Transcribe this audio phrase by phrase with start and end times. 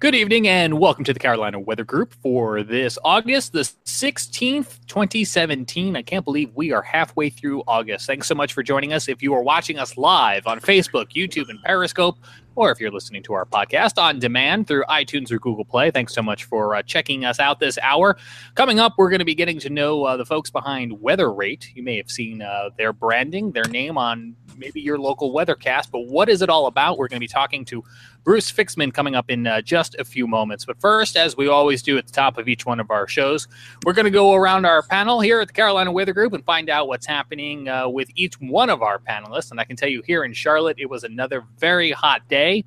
[0.00, 5.96] Good evening and welcome to the Carolina Weather Group for this August the 16th, 2017.
[5.96, 8.06] I can't believe we are halfway through August.
[8.06, 9.08] Thanks so much for joining us.
[9.08, 12.16] If you are watching us live on Facebook, YouTube, and Periscope,
[12.54, 16.14] or if you're listening to our podcast on demand through iTunes or Google Play, thanks
[16.14, 18.16] so much for uh, checking us out this hour.
[18.54, 21.74] Coming up, we're going to be getting to know uh, the folks behind WeatheRate.
[21.74, 26.06] You may have seen uh, their branding, their name on maybe your local weathercast, but
[26.06, 26.98] what is it all about?
[26.98, 27.84] We're going to be talking to
[28.24, 30.64] Bruce Fixman coming up in uh, just a few moments.
[30.64, 33.48] But first, as we always do at the top of each one of our shows,
[33.84, 36.68] we're going to go around our panel here at the Carolina Weather Group and find
[36.68, 39.50] out what's happening uh, with each one of our panelists.
[39.50, 42.64] And I can tell you here in Charlotte, it was another very hot day.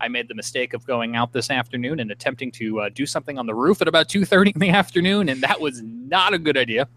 [0.00, 3.38] I made the mistake of going out this afternoon and attempting to uh, do something
[3.38, 6.56] on the roof at about 2:30 in the afternoon, and that was not a good
[6.56, 6.88] idea.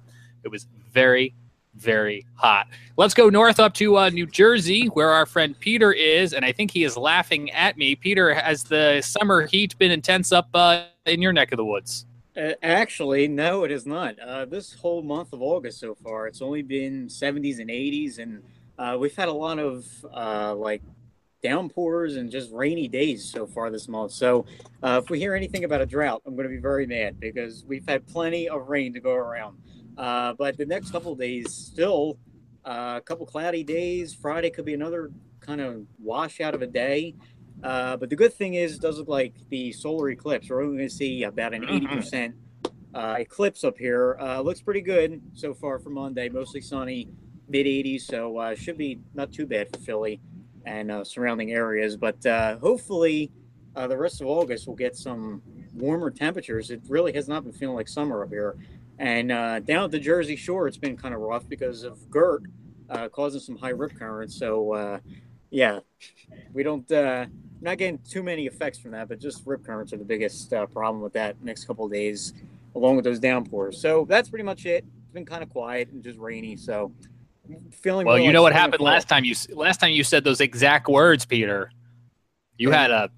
[0.44, 1.34] It was very,
[1.76, 2.68] very hot.
[2.98, 6.52] Let's go north up to uh, New Jersey, where our friend Peter is, and I
[6.52, 7.96] think he is laughing at me.
[7.96, 12.06] Peter, has the summer heat been intense up uh, in your neck of the woods?
[12.36, 14.18] Uh, actually, no, it is not.
[14.20, 18.44] Uh, this whole month of August so far, it's only been 70s and 80s, and
[18.78, 20.82] uh, we've had a lot of uh, like
[21.44, 24.12] downpours and just rainy days so far this month.
[24.12, 24.46] So,
[24.84, 27.88] if we hear anything about a drought, I'm going to be very mad because we've
[27.88, 29.58] had plenty of rain to go around.
[30.02, 32.18] Uh, but the next couple days, still
[32.66, 34.16] uh, a couple cloudy days.
[34.16, 37.14] Friday could be another kind of washout of a day.
[37.64, 40.50] Uh, but the good thing is, it does look like the solar eclipse.
[40.50, 42.98] We're only going to see about an 80% mm-hmm.
[42.98, 44.18] uh, eclipse up here.
[44.20, 46.30] Uh, looks pretty good so far for Monday.
[46.30, 47.08] Mostly sunny,
[47.48, 48.02] mid 80s.
[48.02, 50.20] So uh, should be not too bad for Philly
[50.66, 51.96] and uh, surrounding areas.
[51.96, 53.32] But uh, hopefully,
[53.76, 55.44] uh, the rest of August will get some
[55.76, 56.72] warmer temperatures.
[56.72, 58.58] It really has not been feeling like summer up here.
[59.02, 62.44] And uh, down at the Jersey Shore, it's been kind of rough because of Gert
[62.88, 64.38] uh, causing some high rip currents.
[64.38, 65.00] So, uh,
[65.50, 65.80] yeah,
[66.54, 70.06] we don't not getting too many effects from that, but just rip currents are the
[70.06, 72.34] biggest problem with that next couple of days,
[72.76, 73.82] along with those downpours.
[73.82, 74.86] So that's pretty much it.
[75.04, 76.56] It's been kind of quiet and just rainy.
[76.56, 76.92] So
[77.72, 78.20] feeling well.
[78.20, 81.26] You like know what happened last time you last time you said those exact words,
[81.26, 81.72] Peter.
[82.56, 83.10] You had a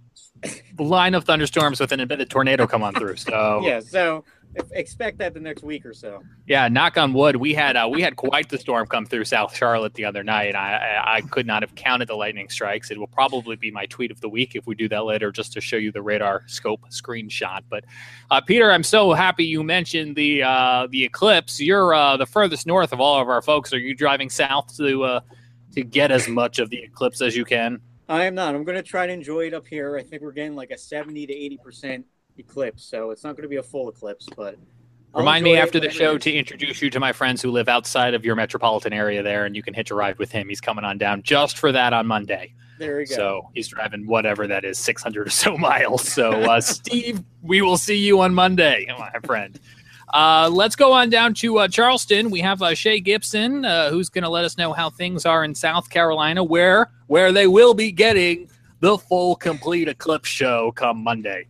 [0.79, 3.17] line of thunderstorms with an embedded tornado come on through.
[3.17, 4.23] So yeah, so
[4.71, 6.21] expect that the next week or so.
[6.45, 7.35] Yeah, knock on wood.
[7.35, 10.55] We had uh, we had quite the storm come through South Charlotte the other night.
[10.55, 12.91] I, I, could not have counted the lightning strikes.
[12.91, 15.53] It will probably be my tweet of the week if we do that later, just
[15.53, 17.61] to show you the radar scope screenshot.
[17.69, 17.85] But
[18.29, 21.59] uh, Peter, I'm so happy you mentioned the uh, the eclipse.
[21.59, 23.73] You're uh, the furthest north of all of our folks.
[23.73, 25.19] Are you driving south to uh,
[25.73, 27.81] to get as much of the eclipse as you can?
[28.09, 28.53] I am not.
[28.53, 29.97] I'm going to try to enjoy it up here.
[29.97, 32.05] I think we're getting like a 70 to 80 percent
[32.37, 34.57] eclipse, so it's not going to be a full eclipse, but.
[35.15, 38.15] I'll Remind me after the show to introduce you to my friends who live outside
[38.15, 40.49] of your metropolitan area there, and you can hitch a ride with him.
[40.49, 42.55] He's coming on down just for that on Monday.
[42.79, 43.15] There we go.
[43.15, 46.07] So he's driving whatever that is, 600 or so miles.
[46.07, 49.59] So, uh, Steve, we will see you on Monday, my friend.
[50.13, 52.29] Uh, let's go on down to uh, Charleston.
[52.29, 55.43] We have uh, Shay Gibson, uh, who's going to let us know how things are
[55.43, 58.49] in South Carolina, where where they will be getting
[58.79, 61.47] the full complete eclipse show come Monday.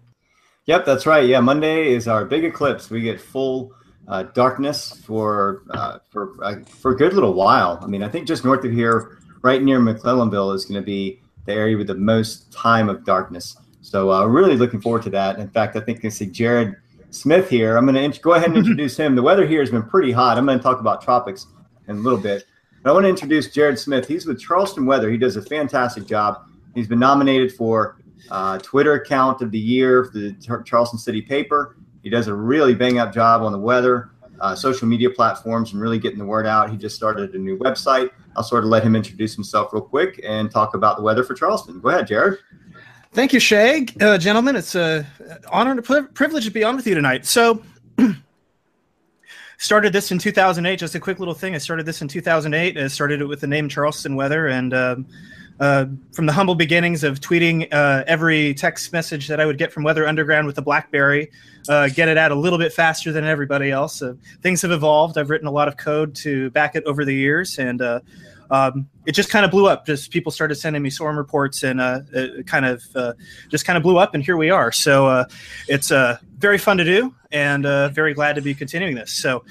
[0.65, 1.27] Yep, that's right.
[1.27, 2.89] Yeah, Monday is our big eclipse.
[2.89, 3.73] We get full
[4.07, 7.79] uh, darkness for uh, for uh, for a good little while.
[7.81, 11.21] I mean, I think just north of here, right near McClellanville, is going to be
[11.45, 13.57] the area with the most time of darkness.
[13.81, 15.39] So, uh, really looking forward to that.
[15.39, 16.77] In fact, I think I see Jared
[17.09, 17.75] Smith here.
[17.75, 19.15] I'm going to int- go ahead and introduce him.
[19.15, 20.37] The weather here has been pretty hot.
[20.37, 21.47] I'm going to talk about tropics
[21.89, 22.45] in a little bit.
[22.81, 24.07] But I want to introduce Jared Smith.
[24.07, 25.11] He's with Charleston Weather.
[25.11, 26.49] He does a fantastic job.
[26.73, 27.97] He's been nominated for
[28.29, 30.33] uh, Twitter account of the year for the
[30.65, 31.77] Charleston City paper.
[32.01, 35.81] He does a really bang up job on the weather, uh, social media platforms, and
[35.81, 36.69] really getting the word out.
[36.69, 38.11] He just started a new website.
[38.35, 41.33] I'll sort of let him introduce himself real quick and talk about the weather for
[41.33, 41.79] Charleston.
[41.79, 42.39] Go ahead, Jared.
[43.13, 43.85] Thank you, Shay.
[44.01, 45.05] Uh, gentlemen, it's an
[45.51, 47.27] honor and a privilege to be on with you tonight.
[47.27, 47.61] So,
[49.59, 50.77] started this in 2008.
[50.77, 51.53] Just a quick little thing.
[51.53, 52.75] I started this in 2008.
[52.75, 55.05] I started it with the name Charleston Weather, and um,
[55.59, 59.71] uh, from the humble beginnings of tweeting uh, every text message that I would get
[59.71, 61.31] from Weather Underground with the BlackBerry,
[61.69, 64.01] uh, get it out a little bit faster than everybody else.
[64.41, 65.17] things have evolved.
[65.17, 67.99] I've written a lot of code to back it over the years, and uh,
[68.49, 69.85] um, it just kind of blew up.
[69.85, 73.13] Just people started sending me storm reports, and uh, it kind of uh,
[73.49, 74.71] just kind of blew up, and here we are.
[74.71, 75.25] So
[75.67, 77.63] it's very fun to do, and
[77.93, 79.11] very glad to be continuing this.
[79.11, 79.43] So.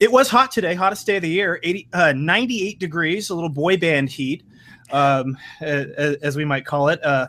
[0.00, 3.76] It was hot today, hottest day of the year, 80, 98 degrees, a little boy
[3.76, 4.44] band heat
[4.90, 7.02] um, as we might call it.
[7.04, 7.28] Uh,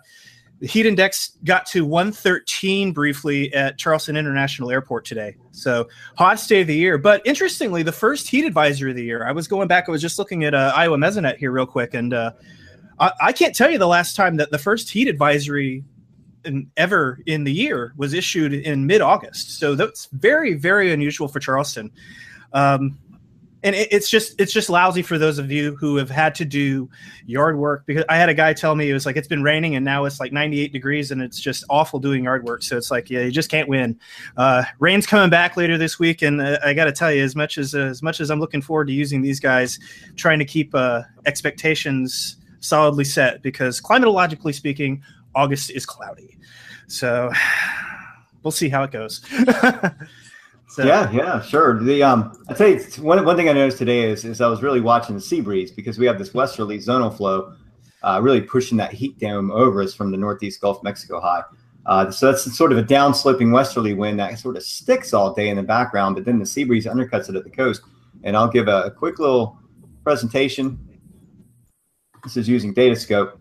[0.60, 5.36] the heat index got to 113 briefly at Charleston International Airport today.
[5.52, 6.98] So hottest day of the year.
[6.98, 9.26] But interestingly, the first heat advisory of the year.
[9.26, 9.86] I was going back.
[9.88, 12.32] I was just looking at uh, Iowa Mesonet here real quick, and uh,
[13.00, 15.86] I, I, can't tell you the last time that the first heat advisory
[16.44, 19.60] in, ever in the year was issued in mid August.
[19.60, 21.90] So that's very, very unusual for Charleston.
[22.52, 22.98] Um,
[23.64, 26.46] and it, it's just it's just lousy for those of you who have had to
[26.46, 26.90] do
[27.26, 29.76] yard work because I had a guy tell me it was like it's been raining
[29.76, 32.64] and now it's like 98 degrees and it's just awful doing yard work.
[32.64, 34.00] So it's like yeah, you just can't win.
[34.38, 37.36] Uh, rain's coming back later this week, and uh, I got to tell you, as
[37.36, 39.80] much as uh, as much as I'm looking forward to using these guys,
[40.16, 45.02] trying to keep uh, expectations solidly set because climatologically speaking,
[45.36, 46.38] August is cloudy.
[46.88, 47.32] So
[48.44, 49.22] we'll see how it goes.
[50.70, 50.86] So.
[50.86, 51.84] Yeah, yeah, sure.
[51.84, 54.62] The um, I tell you, one one thing I noticed today is is I was
[54.62, 57.56] really watching the sea breeze because we have this westerly zonal flow,
[58.04, 61.42] uh, really pushing that heat dome over us from the northeast Gulf of Mexico high.
[61.88, 65.50] Uh, so that's sort of a downsloping westerly wind that sort of sticks all day
[65.50, 67.82] in the background, but then the sea breeze undercuts it at the coast.
[68.24, 69.58] And I'll give a, a quick little
[70.04, 70.78] presentation.
[72.24, 73.40] This is using Datascope,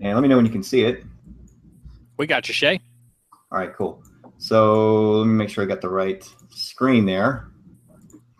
[0.00, 1.04] and let me know when you can see it.
[2.16, 2.80] We got you, Shay.
[3.50, 4.02] All right, cool.
[4.42, 7.52] So let me make sure I got the right screen there.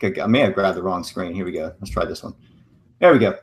[0.03, 1.33] I may have grabbed the wrong screen.
[1.33, 1.73] Here we go.
[1.79, 2.35] Let's try this one.
[2.99, 3.39] There we go.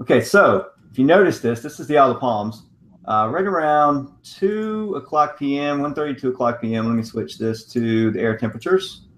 [0.00, 2.62] Okay, so if you notice this, this is the Isle of Palms.
[3.04, 8.10] Uh, right around 2 o'clock p.m., 1.30, 2 o'clock p.m., let me switch this to
[8.10, 9.08] the air temperatures.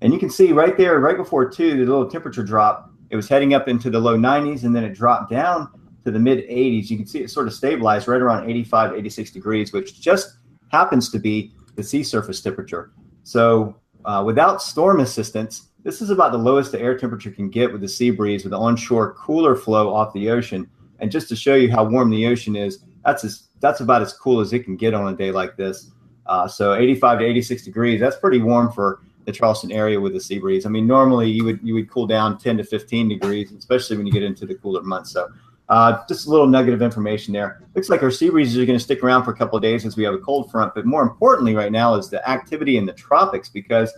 [0.00, 3.28] And you can see right there, right before 2, the little temperature drop, it was
[3.28, 5.68] heading up into the low 90s, and then it dropped down
[6.04, 6.90] to the mid 80s.
[6.90, 10.36] You can see it sort of stabilized right around 85, 86 degrees, which just
[10.70, 12.92] happens to be the sea surface temperature.
[13.22, 17.70] So uh, without storm assistance, this is about the lowest the air temperature can get
[17.70, 20.68] with the sea breeze with the onshore cooler flow off the ocean.
[21.00, 24.12] And just to show you how warm the ocean is, that's as, that's about as
[24.12, 25.90] cool as it can get on a day like this.
[26.26, 30.20] Uh, so 85 to 86 degrees, that's pretty warm for the Charleston area with the
[30.20, 30.66] sea breeze.
[30.66, 34.06] I mean, normally you would you would cool down 10 to 15 degrees, especially when
[34.06, 35.10] you get into the cooler months.
[35.12, 35.28] So
[35.68, 37.62] uh, just a little nugget of information there.
[37.74, 39.86] Looks like our sea breezes are going to stick around for a couple of days
[39.86, 40.74] as we have a cold front.
[40.74, 43.92] But more importantly, right now is the activity in the tropics because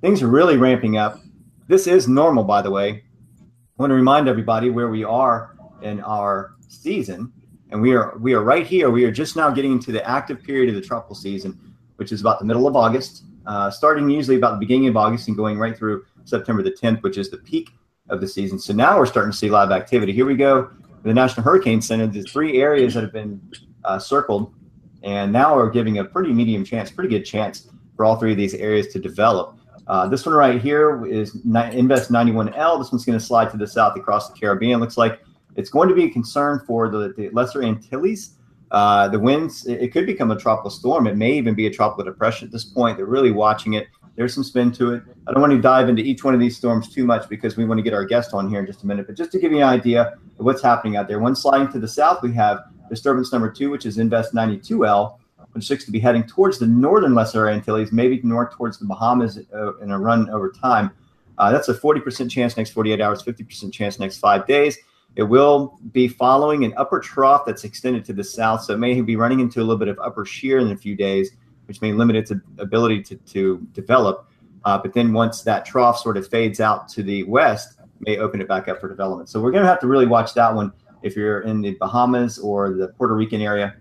[0.00, 1.20] things are really ramping up.
[1.68, 3.04] This is normal, by the way.
[3.38, 7.32] I want to remind everybody where we are in our season,
[7.70, 8.90] and we are we are right here.
[8.90, 11.58] We are just now getting into the active period of the tropical season,
[11.96, 15.28] which is about the middle of August, uh, starting usually about the beginning of August
[15.28, 17.70] and going right through September the 10th, which is the peak
[18.08, 18.58] of the season.
[18.58, 20.12] So now we're starting to see live activity.
[20.12, 20.70] Here we go
[21.02, 23.40] the National Hurricane Center, there's three areas that have been
[23.84, 24.54] uh, circled,
[25.02, 28.36] and now are giving a pretty medium chance, pretty good chance for all three of
[28.36, 29.58] these areas to develop.
[29.88, 32.78] Uh, this one right here is Invest 91L.
[32.78, 34.80] This one's going to slide to the south across the Caribbean.
[34.80, 35.20] Looks like
[35.56, 38.36] it's going to be a concern for the, the Lesser Antilles.
[38.70, 41.06] Uh, the winds, it, it could become a tropical storm.
[41.06, 42.96] It may even be a tropical depression at this point.
[42.96, 43.88] They're really watching it.
[44.14, 45.02] There's some spin to it.
[45.26, 47.64] I don't want to dive into each one of these storms too much because we
[47.64, 49.06] want to get our guest on here in just a minute.
[49.06, 51.78] But just to give you an idea of what's happening out there, one sliding to
[51.78, 52.60] the south, we have
[52.90, 55.18] disturbance number two, which is Invest 92L,
[55.52, 59.38] which looks to be heading towards the northern Lesser Antilles, maybe north towards the Bahamas
[59.54, 60.90] uh, in a run over time.
[61.38, 64.76] Uh, that's a 40% chance next 48 hours, 50% chance next five days.
[65.16, 69.00] It will be following an upper trough that's extended to the south, so it may
[69.00, 71.32] be running into a little bit of upper shear in a few days
[71.66, 74.28] which may limit its ability to, to develop.
[74.64, 78.40] Uh, but then once that trough sort of fades out to the west, may open
[78.40, 79.28] it back up for development.
[79.28, 80.72] So we're going to have to really watch that one
[81.02, 83.74] if you're in the Bahamas or the Puerto Rican area.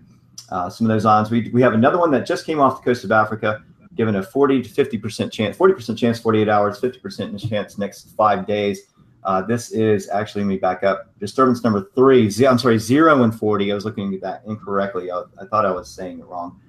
[0.49, 1.31] Uh, some of those islands.
[1.31, 3.63] We, we have another one that just came off the coast of Africa,
[3.95, 8.81] given a 40 to 50% chance, 40% chance, 48 hours, 50% chance next five days.
[9.23, 11.17] Uh, this is actually, me back up.
[11.19, 13.71] Disturbance number three, i I'm sorry, zero and 40.
[13.71, 15.11] I was looking at that incorrectly.
[15.11, 16.59] I, I thought I was saying it wrong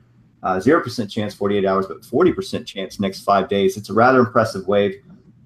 [0.42, 3.76] uh, 0% chance 48 hours, but 40% chance next five days.
[3.76, 4.96] It's a rather impressive wave.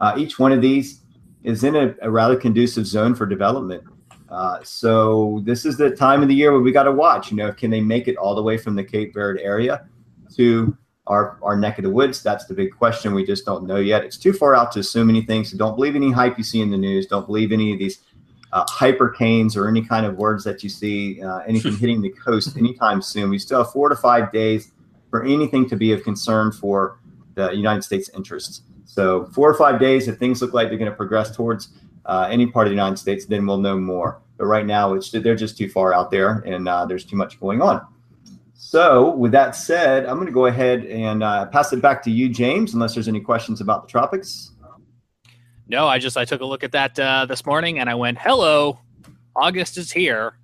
[0.01, 1.03] Uh, each one of these
[1.43, 3.85] is in a, a rather conducive zone for development.
[4.29, 7.31] Uh, so this is the time of the year where we got to watch.
[7.31, 9.87] You know, can they make it all the way from the Cape Verde area
[10.35, 10.77] to
[11.07, 12.23] our our neck of the woods?
[12.23, 13.15] That's the big question.
[13.15, 14.03] We just don't know yet.
[14.03, 15.45] It's too far out to assume anything.
[15.45, 17.07] So don't believe any hype you see in the news.
[17.07, 18.01] Don't believe any of these
[18.53, 22.57] uh, hypercanes or any kind of words that you see uh, anything hitting the coast
[22.57, 23.31] anytime soon.
[23.31, 24.73] We still have four to five days
[25.17, 26.99] for anything to be of concern for
[27.37, 28.63] the United States interests.
[28.85, 31.71] So four or five days, if things look like they're going to progress towards
[32.05, 34.21] uh, any part of the United States, then we'll know more.
[34.37, 37.41] But right now, it's they're just too far out there, and uh, there's too much
[37.41, 37.87] going on.
[38.53, 42.11] So, with that said, I'm going to go ahead and uh, pass it back to
[42.11, 44.53] you, James, unless there's any questions about the tropics.
[45.67, 48.19] No, I just I took a look at that uh, this morning, and I went,
[48.19, 48.79] "Hello,
[49.35, 50.35] August is here."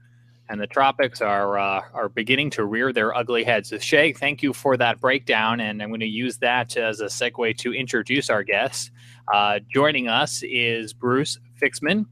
[0.52, 3.71] And the tropics are uh, are beginning to rear their ugly heads.
[3.71, 7.06] So Shay, thank you for that breakdown, and I'm going to use that as a
[7.06, 8.90] segue to introduce our guest.
[9.32, 12.04] Uh, joining us is Bruce Fixman.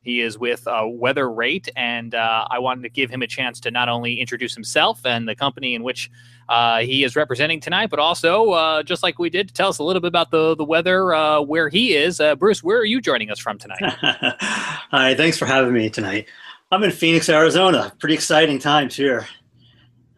[0.00, 3.72] He is with uh, WeatheRate, and uh, I wanted to give him a chance to
[3.72, 6.08] not only introduce himself and the company in which
[6.48, 9.78] uh, he is representing tonight, but also, uh, just like we did, to tell us
[9.78, 12.20] a little bit about the the weather where he is.
[12.38, 13.80] Bruce, where are you joining us from tonight?
[13.82, 16.28] Hi, thanks for having me tonight.
[16.72, 17.92] I'm in Phoenix, Arizona.
[17.98, 19.26] Pretty exciting times here.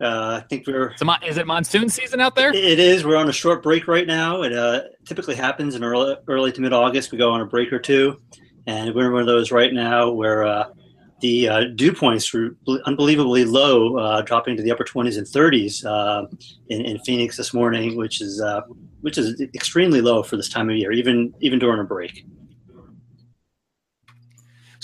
[0.00, 0.96] Uh, I think we're.
[0.96, 2.54] So, is it monsoon season out there?
[2.54, 3.04] It is.
[3.04, 4.42] We're on a short break right now.
[4.42, 7.11] It uh, typically happens in early, early to mid August.
[7.11, 8.20] We go on a break or two,
[8.68, 10.66] and we're in one of those right now where uh,
[11.20, 12.56] the uh, dew points were
[12.87, 16.28] unbelievably low, uh, dropping to the upper 20s and 30s uh,
[16.68, 18.61] in, in, Phoenix this morning, which is uh,
[19.00, 22.25] which is extremely low for this time of year, even even during a break.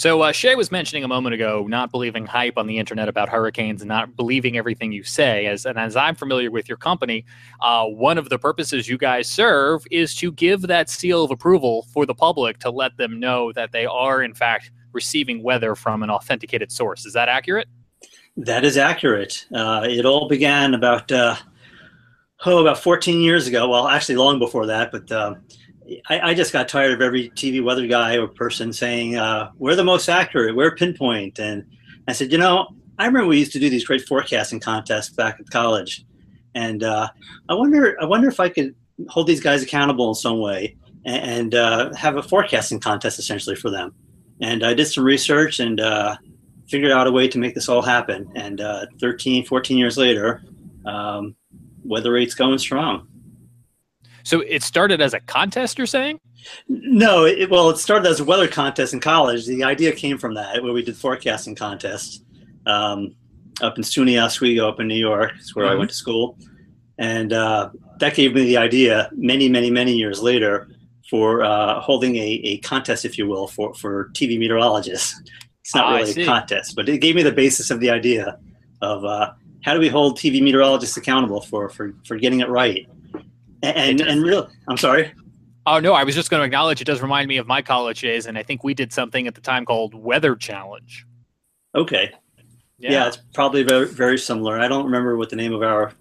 [0.00, 3.28] So uh, Shay was mentioning a moment ago not believing hype on the internet about
[3.28, 5.44] hurricanes and not believing everything you say.
[5.44, 7.26] As and as I'm familiar with your company,
[7.60, 11.86] uh, one of the purposes you guys serve is to give that seal of approval
[11.92, 16.02] for the public to let them know that they are in fact receiving weather from
[16.02, 17.04] an authenticated source.
[17.04, 17.68] Is that accurate?
[18.38, 19.44] That is accurate.
[19.54, 21.36] Uh, it all began about uh,
[22.46, 23.68] oh about 14 years ago.
[23.68, 25.42] Well, actually long before that, but um,
[26.08, 29.74] I, I, just got tired of every TV weather guy or person saying, uh, we're
[29.74, 31.38] the most accurate, we're pinpoint.
[31.38, 31.64] And
[32.06, 32.68] I said, you know,
[32.98, 36.04] I remember we used to do these great forecasting contests back at college.
[36.54, 37.08] And uh,
[37.48, 38.74] I wonder, I wonder if I could
[39.08, 43.56] hold these guys accountable in some way and, and uh, have a forecasting contest essentially
[43.56, 43.94] for them.
[44.40, 46.16] And I did some research and uh,
[46.68, 48.30] figured out a way to make this all happen.
[48.36, 50.42] And uh, 13, 14 years later,
[50.86, 51.34] um,
[51.86, 53.08] WeatheRate's going strong.
[54.22, 56.20] So it started as a contest, you're saying?
[56.68, 59.46] No, it, well, it started as a weather contest in college.
[59.46, 62.20] The idea came from that, where we did forecasting contests
[62.66, 63.14] um,
[63.60, 65.32] up in SUNY Oswego, up in New York.
[65.38, 65.74] It's where mm-hmm.
[65.74, 66.38] I went to school,
[66.98, 69.10] and uh, that gave me the idea.
[69.12, 70.68] Many, many, many years later,
[71.08, 75.20] for uh, holding a, a contest, if you will, for for TV meteorologists.
[75.60, 78.38] It's not oh, really a contest, but it gave me the basis of the idea
[78.80, 82.88] of uh, how do we hold TV meteorologists accountable for for for getting it right
[83.62, 85.12] and and real i'm sorry?
[85.66, 88.00] Oh no i was just going to acknowledge it does remind me of my college
[88.00, 91.06] days and i think we did something at the time called weather challenge.
[91.74, 92.10] Okay.
[92.78, 94.58] Yeah, yeah it's probably very, very similar.
[94.58, 95.92] I don't remember what the name of our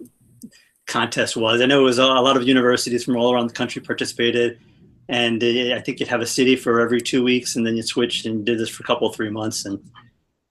[0.86, 1.60] contest was.
[1.60, 4.58] I know it was a, a lot of universities from all around the country participated
[5.10, 7.82] and uh, i think you'd have a city for every two weeks and then you
[7.82, 9.78] switched and did this for a couple three months and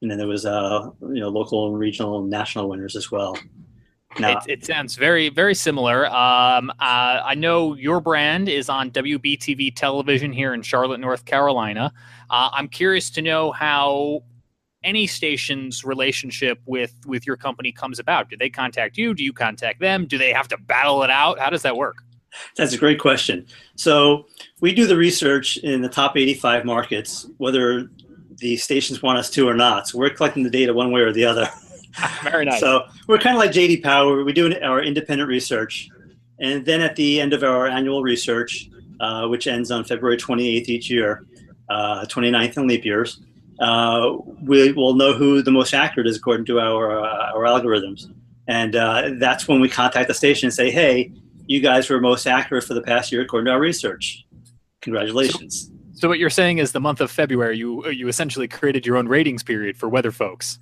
[0.02, 3.36] and then there was uh you know local and regional and national winners as well
[4.18, 4.32] no.
[4.32, 6.08] It, it, sounds very, very similar.
[6.08, 11.94] Um, uh, I know your brand is on WBTV television here in Charlotte, North Carolina.
[12.30, 14.24] Uh, I'm curious to know how
[14.84, 18.30] any station's relationship with with your company comes about.
[18.30, 19.14] Do they contact you?
[19.14, 20.06] Do you contact them?
[20.06, 21.38] Do they have to battle it out?
[21.38, 21.98] How does that work?
[22.56, 23.46] That's a great question.
[23.76, 24.28] So
[24.62, 27.90] we do the research in the top 85 markets, whether
[28.38, 29.88] the stations want us to or not.
[29.88, 31.50] So we're collecting the data one way or the other.
[32.24, 32.60] Very nice.
[32.60, 34.24] So we're kind of like JD Power.
[34.24, 35.90] We do our independent research,
[36.40, 38.70] and then at the end of our annual research,
[39.00, 41.26] uh, which ends on February 28th each year,
[41.70, 43.22] uh, 29th in leap years,
[43.60, 48.06] uh, we will know who the most accurate is according to our uh, our algorithms,
[48.48, 51.12] and uh, that's when we contact the station and say, "Hey,
[51.48, 54.26] you guys were most accurate for the past year according to our research.
[54.82, 58.86] Congratulations." So- so what you're saying is the month of February, you you essentially created
[58.86, 60.58] your own ratings period for weather folks.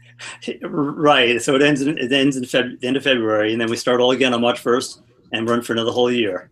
[0.63, 1.39] Right.
[1.41, 3.77] So it ends in, it ends in Feb, the end of February, and then we
[3.77, 5.01] start all again on March 1st
[5.33, 6.49] and run for another whole year.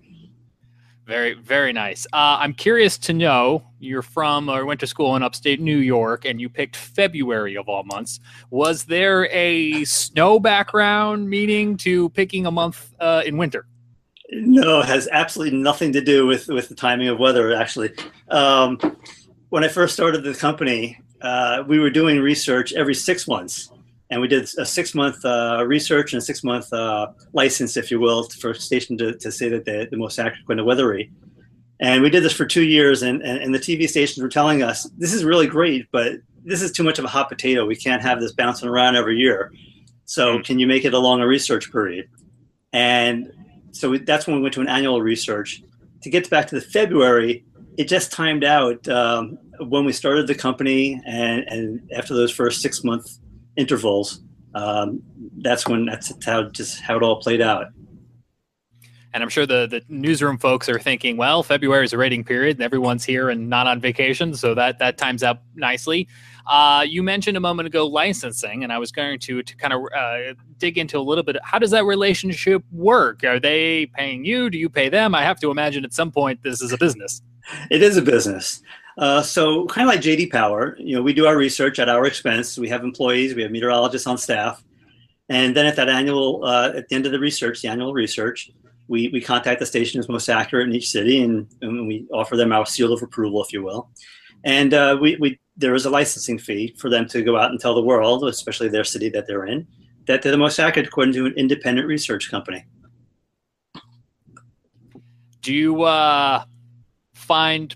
[1.07, 2.05] Very very nice.
[2.13, 6.25] Uh, I'm curious to know you're from or went to school in upstate New York,
[6.25, 8.19] and you picked February of all months.
[8.51, 13.65] Was there a snow background meaning to picking a month uh, in winter?
[14.31, 17.53] No, it has absolutely nothing to do with with the timing of weather.
[17.53, 17.91] Actually,
[18.29, 18.79] um,
[19.49, 23.71] when I first started the company, uh, we were doing research every six months,
[24.09, 27.91] and we did a six month uh, research and a six month uh, license, if
[27.91, 30.65] you will, for a station to, to say that they're the most accurate kind of
[30.65, 30.99] weather.
[31.79, 34.63] And we did this for two years, and, and, and the TV stations were telling
[34.63, 36.13] us this is really great, but
[36.43, 37.65] this is too much of a hot potato.
[37.65, 39.51] We can't have this bouncing around every year.
[40.05, 40.41] So, hmm.
[40.41, 42.07] can you make it a longer research period?
[42.71, 43.31] And
[43.75, 45.61] so that's when we went to an annual research.
[46.03, 47.43] To get back to the February,
[47.77, 52.61] it just timed out um, when we started the company, and, and after those first
[52.61, 53.17] six month
[53.57, 54.21] intervals,
[54.53, 55.01] um,
[55.37, 57.67] that's when that's how just how it all played out.
[59.13, 62.57] And I'm sure the, the newsroom folks are thinking, well, February is a rating period
[62.57, 64.33] and everyone's here and not on vacation.
[64.35, 66.09] So that, that times out nicely.
[66.47, 69.81] Uh, you mentioned a moment ago licensing, and I was going to to kind of
[69.95, 71.37] uh, dig into a little bit.
[71.43, 73.23] How does that relationship work?
[73.23, 74.49] Are they paying you?
[74.49, 75.15] Do you pay them?
[75.15, 77.21] I have to imagine at some point this is a business.
[77.69, 78.63] It is a business.
[78.97, 82.07] Uh, so kind of like JD Power, you know, we do our research at our
[82.07, 82.57] expense.
[82.57, 84.63] We have employees, we have meteorologists on staff,
[85.29, 88.49] and then at that annual, uh, at the end of the research, the annual research,
[88.87, 92.37] we, we contact the station that's most accurate in each city, and, and we offer
[92.37, 93.89] them our seal of approval, if you will.
[94.43, 97.59] And uh, we, we there is a licensing fee for them to go out and
[97.59, 99.67] tell the world, especially their city that they're in,
[100.07, 102.65] that they're the most accurate according to an independent research company.
[105.41, 106.43] Do you uh,
[107.13, 107.75] find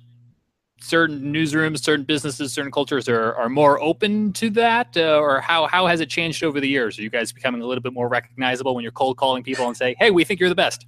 [0.81, 5.67] certain newsrooms, certain businesses, certain cultures are, are more open to that, uh, or how
[5.67, 6.97] how has it changed over the years?
[6.97, 9.77] Are you guys becoming a little bit more recognizable when you're cold calling people and
[9.77, 10.85] say, "Hey, we think you're the best"?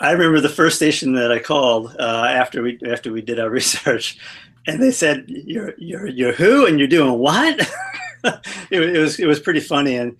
[0.00, 3.50] I remember the first station that I called uh, after we after we did our
[3.60, 4.18] research,
[4.66, 7.60] and they said, "You're you're you're who, and you're doing what?"
[8.24, 10.16] it, it, was it was pretty funny, and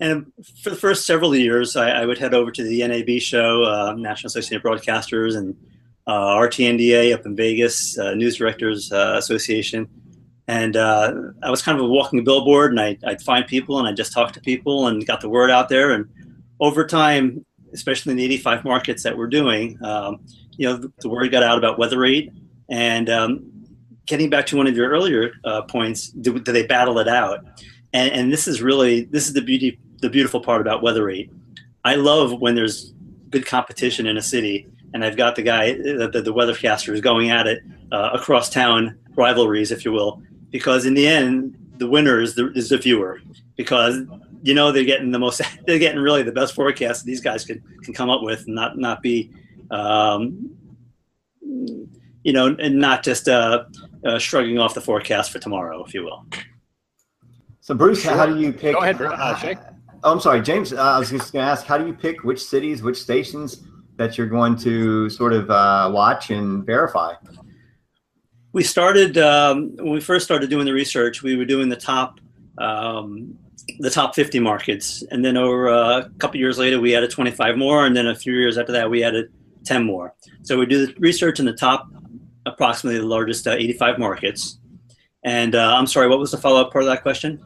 [0.00, 3.64] and for the first several years, I, I would head over to the NAB show,
[3.64, 5.56] uh, National Association of Broadcasters, and
[6.06, 9.88] uh, RTNDA up in Vegas, uh, News Directors uh, Association,
[10.46, 11.12] and uh,
[11.42, 14.12] I was kind of a walking billboard, and I, I'd find people, and I'd just
[14.12, 16.08] talk to people, and got the word out there, and
[16.60, 20.20] over time, especially in the 85 markets that we're doing, um,
[20.52, 22.32] you know, the, the, word got out about WeatheRate,
[22.68, 23.57] and um,
[24.08, 27.44] getting back to one of your earlier uh, points, do, do, they battle it out?
[27.92, 31.30] And, and, this is really this is the beauty, the beautiful part about WeatheRate.
[31.84, 32.92] I love when there's
[33.30, 37.30] good competition in a city, and I've got the guy, the, the weathercaster, is going
[37.30, 37.62] at it
[37.92, 42.50] uh, across town rivalries, if you will, because in the end, the winner is the,
[42.52, 43.20] is the viewer,
[43.56, 44.00] because
[44.42, 47.62] you know they're getting the most, they're getting really the best forecast these guys can
[47.82, 49.30] can come up with, and not not be.
[49.70, 50.50] Um,
[52.28, 53.64] you know, and not just uh,
[54.04, 56.26] uh, shrugging off the forecast for tomorrow, if you will.
[57.60, 58.14] So, Bruce, sure.
[58.14, 58.74] how do you pick?
[58.74, 59.54] Go ahead, uh,
[60.04, 60.72] Oh, I'm sorry, James.
[60.72, 63.64] Uh, I was just going to ask, how do you pick which cities, which stations
[63.96, 67.14] that you're going to sort of uh, watch and verify?
[68.52, 71.22] We started um, when we first started doing the research.
[71.22, 72.20] We were doing the top,
[72.58, 73.36] um,
[73.80, 77.56] the top 50 markets, and then over uh, a couple years later, we added 25
[77.56, 79.32] more, and then a few years after that, we added
[79.64, 80.14] 10 more.
[80.42, 81.88] So we do the research in the top
[82.46, 84.58] approximately the largest uh, 85 markets.
[85.24, 87.44] And uh, I'm sorry, what was the follow up part of that question?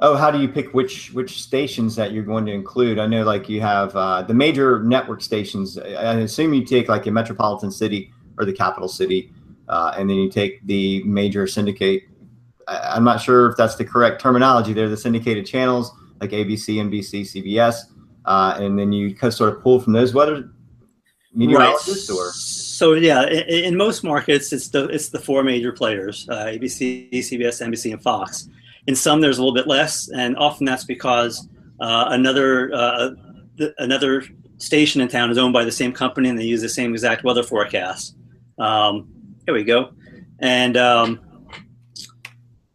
[0.00, 2.98] Oh, how do you pick which which stations that you're going to include?
[2.98, 5.78] I know, like you have uh, the major network stations.
[5.78, 9.32] I assume you take like a metropolitan city or the capital city,
[9.68, 12.02] uh, and then you take the major syndicate.
[12.68, 14.74] I'm not sure if that's the correct terminology.
[14.74, 17.84] They're the syndicated channels like ABC, NBC, CBS,
[18.26, 20.50] uh, and then you sort of pull from those weather
[21.34, 22.16] meteorologists right.
[22.16, 22.32] or
[22.76, 27.10] so yeah, in, in, most markets, it's the it's the four major players: uh, ABC,
[27.10, 28.50] CBS, NBC, and Fox.
[28.86, 31.48] In some, there's a little bit less, and often that's because
[31.80, 33.10] uh, another uh,
[33.56, 34.24] the, another
[34.58, 37.24] station in town is owned by the same company, and they use the same exact
[37.24, 38.14] weather forecast.
[38.58, 39.08] Um,
[39.46, 39.92] here we go,
[40.40, 41.20] and um,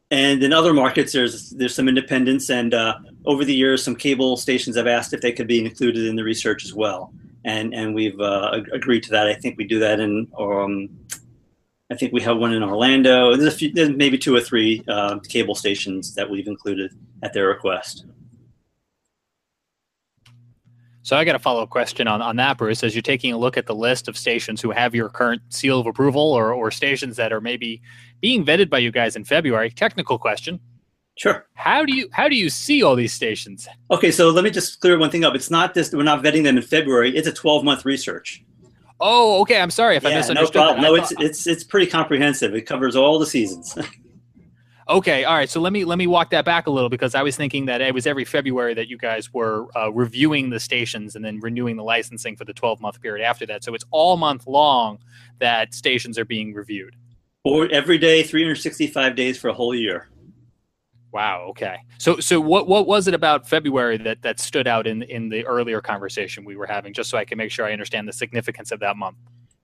[0.10, 4.36] and in other markets, there's there's some independence, and uh, over the years, some cable
[4.36, 7.14] stations have asked if they could be included in the research as well
[7.46, 9.28] and and we've uh, agreed to that.
[9.28, 10.90] I think we do that in um,
[11.92, 13.36] I think we have one in Orlando.
[13.36, 17.34] There's a few, there's maybe two or three uh, cable stations that we've included at
[17.34, 18.06] their request.
[21.04, 22.84] So I got a follow up question on, on that, Bruce.
[22.84, 25.82] As you're taking a look at the list of stations who have your current seal
[25.82, 27.82] of approval or, or stations that are maybe
[28.22, 30.62] being vetted by you guys in February, technical question.
[31.17, 31.45] Sure.
[31.54, 33.67] How do you how do you see all these stations?
[33.89, 35.36] Okay, so let me just clear one thing up.
[35.36, 37.15] It's not just we're not vetting them in February.
[37.15, 38.43] It's a 12 month research.
[39.00, 39.60] Oh, okay.
[39.60, 40.56] I'm sorry if yeah, I misunderstood.
[40.56, 40.82] No problem.
[40.82, 42.56] No, it's it's it's pretty comprehensive.
[42.56, 43.78] It covers all the seasons.
[44.89, 45.50] okay, all right.
[45.50, 47.82] So let me let me walk that back a little because I was thinking that
[47.82, 51.76] it was every February that you guys were uh, reviewing the stations and then renewing
[51.76, 53.63] the licensing for the 12 month period after that.
[53.63, 55.00] So it's all month long
[55.39, 56.95] that stations are being reviewed.
[57.43, 60.08] Or every day, 365 days for a whole year.
[61.12, 61.47] Wow.
[61.50, 61.78] Okay.
[61.97, 65.45] So so what what was it about February that that stood out in in the
[65.45, 66.93] earlier conversation we were having?
[66.93, 69.17] Just so I can make sure I understand the significance of that month.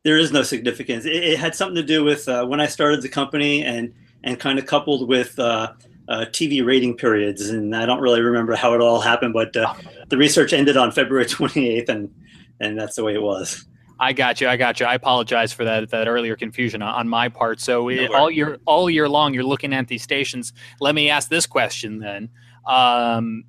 [0.03, 1.05] There is no significance.
[1.05, 4.39] It, it had something to do with uh, when I started the company and and
[4.39, 5.71] kind of coupled with uh,
[6.09, 7.49] uh, TV rating periods.
[7.49, 9.73] And I don't really remember how it all happened, but uh,
[10.09, 12.13] the research ended on February 28th, and
[12.59, 13.65] and that's the way it was.
[13.99, 14.47] I got you.
[14.47, 14.85] I got you.
[14.85, 17.59] I apologize for that that earlier confusion on my part.
[17.59, 20.53] So no all year all year long, you're looking at these stations.
[20.79, 22.29] Let me ask this question then:
[22.65, 23.45] um,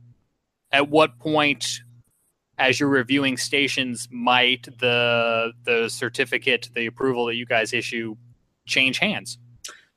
[0.73, 1.81] At what point,
[2.59, 8.17] as you're reviewing stations, might the the certificate, the approval that you guys issue,
[8.67, 9.39] change hands?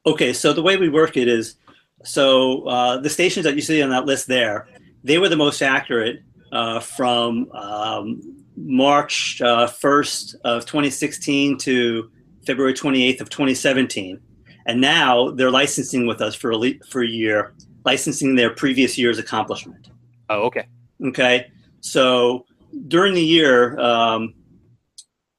[0.05, 1.55] Okay, so the way we work it is,
[2.03, 4.67] so uh, the stations that you see on that list there,
[5.03, 12.11] they were the most accurate uh, from um, March uh, 1st of 2016 to
[12.45, 14.19] February 28th of 2017,
[14.65, 17.53] and now they're licensing with us for a for a year,
[17.85, 19.89] licensing their previous year's accomplishment.
[20.29, 20.67] Oh, okay.
[21.03, 22.45] Okay, so
[22.87, 24.33] during the year, um,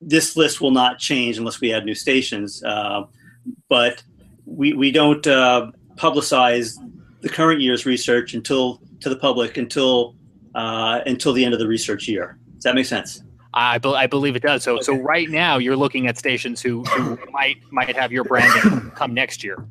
[0.00, 2.62] this list will not change unless we add new stations.
[2.64, 3.04] Uh,
[3.68, 4.02] but
[4.44, 6.76] we we don't uh, publicize
[7.20, 10.16] the current year's research until to the public until
[10.54, 12.38] uh, until the end of the research year.
[12.62, 13.24] Does that make sense?
[13.52, 14.62] I, be- I believe it does.
[14.62, 14.84] So okay.
[14.84, 19.12] so right now you're looking at stations who, who might might have your branding come
[19.12, 19.66] next year.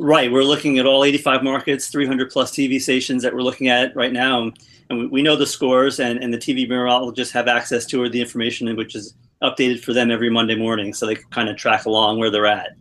[0.00, 3.96] Right, we're looking at all 85 markets, 300 plus TV stations that we're looking at
[3.96, 4.52] right now,
[4.88, 8.20] and we know the scores, and, and the TV meteorologists have access to or the
[8.20, 11.86] information, which is updated for them every Monday morning, so they can kind of track
[11.86, 12.76] along where they're at.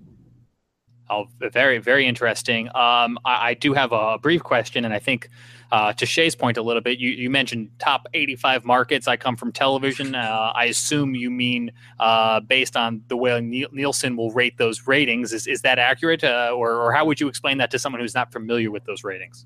[1.09, 2.67] Oh, very, very interesting.
[2.67, 5.29] Um, I, I, do have a brief question, and I think
[5.71, 9.07] uh, to Shay's point a little bit, you, you, mentioned top 85 markets.
[9.07, 10.15] I come from television.
[10.15, 15.33] Uh, I assume you mean uh, based on the way Nielsen will rate those ratings.
[15.33, 18.15] Is, is that accurate, uh, or, or how would you explain that to someone who's
[18.15, 19.45] not familiar with those ratings?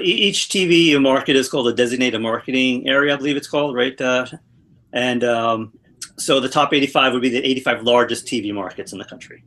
[0.00, 4.00] Each TV market is called a designated marketing area, I believe it's called, right?
[4.00, 4.26] Uh,
[4.92, 5.72] and um,
[6.18, 9.44] so the top 85 would be the 85 largest TV markets in the country.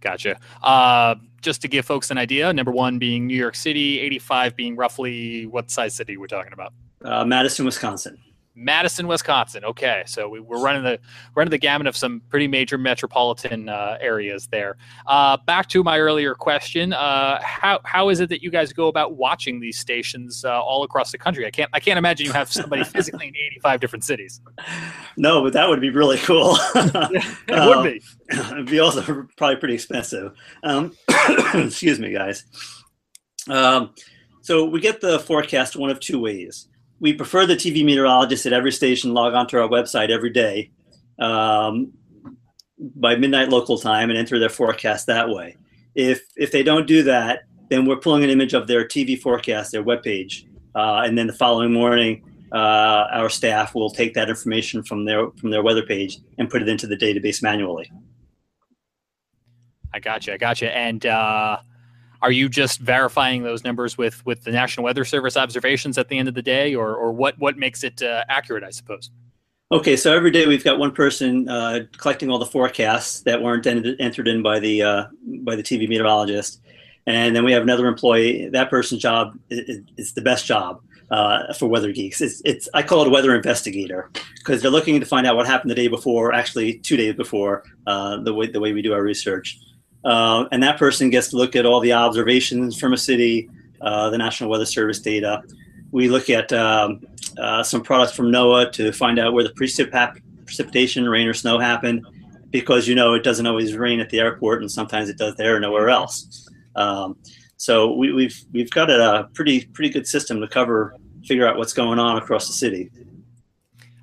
[0.00, 0.38] Gotcha.
[0.62, 4.76] Uh, just to give folks an idea, number one being New York City, 85 being
[4.76, 6.72] roughly what size city we're talking about?
[7.04, 8.18] Uh, Madison, Wisconsin.
[8.56, 9.64] Madison, Wisconsin.
[9.64, 10.98] Okay, so we, are running the
[11.34, 14.78] running the gamut of some pretty major metropolitan uh, areas there.
[15.06, 18.88] Uh, back to my earlier question: uh, how how is it that you guys go
[18.88, 21.46] about watching these stations uh, all across the country?
[21.46, 24.40] I can't I can't imagine you have somebody physically in eighty five different cities.
[25.18, 26.56] No, but that would be really cool.
[26.74, 28.02] it would be.
[28.38, 30.32] Um, it'd be also probably pretty expensive.
[30.62, 30.96] Um,
[31.54, 32.44] excuse me, guys.
[33.48, 33.94] Um,
[34.40, 36.68] so we get the forecast one of two ways
[37.00, 40.70] we prefer the TV meteorologists at every station log onto our website every day
[41.18, 41.92] um,
[42.78, 45.56] by midnight local time and enter their forecast that way.
[45.94, 49.72] If if they don't do that, then we're pulling an image of their TV forecast,
[49.72, 54.82] their webpage, uh, and then the following morning, uh, our staff will take that information
[54.82, 57.90] from their from their weather page and put it into the database manually.
[59.92, 60.34] I got you.
[60.34, 60.68] I got you.
[60.68, 61.58] And uh,
[62.22, 66.18] are you just verifying those numbers with with the National Weather Service observations at the
[66.18, 68.64] end of the day, or or what what makes it uh, accurate?
[68.64, 69.10] I suppose.
[69.72, 73.66] Okay, so every day we've got one person uh, collecting all the forecasts that weren't
[73.66, 75.04] entered in by the uh,
[75.40, 76.60] by the TV meteorologist,
[77.06, 78.48] and then we have another employee.
[78.48, 82.20] That person's job is, is the best job uh, for weather geeks.
[82.20, 85.46] It's, it's I call it a weather investigator because they're looking to find out what
[85.46, 88.92] happened the day before, actually two days before uh, the way the way we do
[88.92, 89.58] our research.
[90.06, 94.08] Uh, and that person gets to look at all the observations from a city, uh,
[94.08, 95.42] the National Weather Service data.
[95.90, 97.04] We look at um,
[97.36, 101.58] uh, some products from NOAA to find out where the precip- precipitation, rain or snow
[101.58, 102.06] happened,
[102.50, 105.56] because you know it doesn't always rain at the airport, and sometimes it does there
[105.56, 106.48] and nowhere else.
[106.76, 107.16] Um,
[107.56, 111.72] so we, we've we've got a pretty pretty good system to cover, figure out what's
[111.72, 112.92] going on across the city.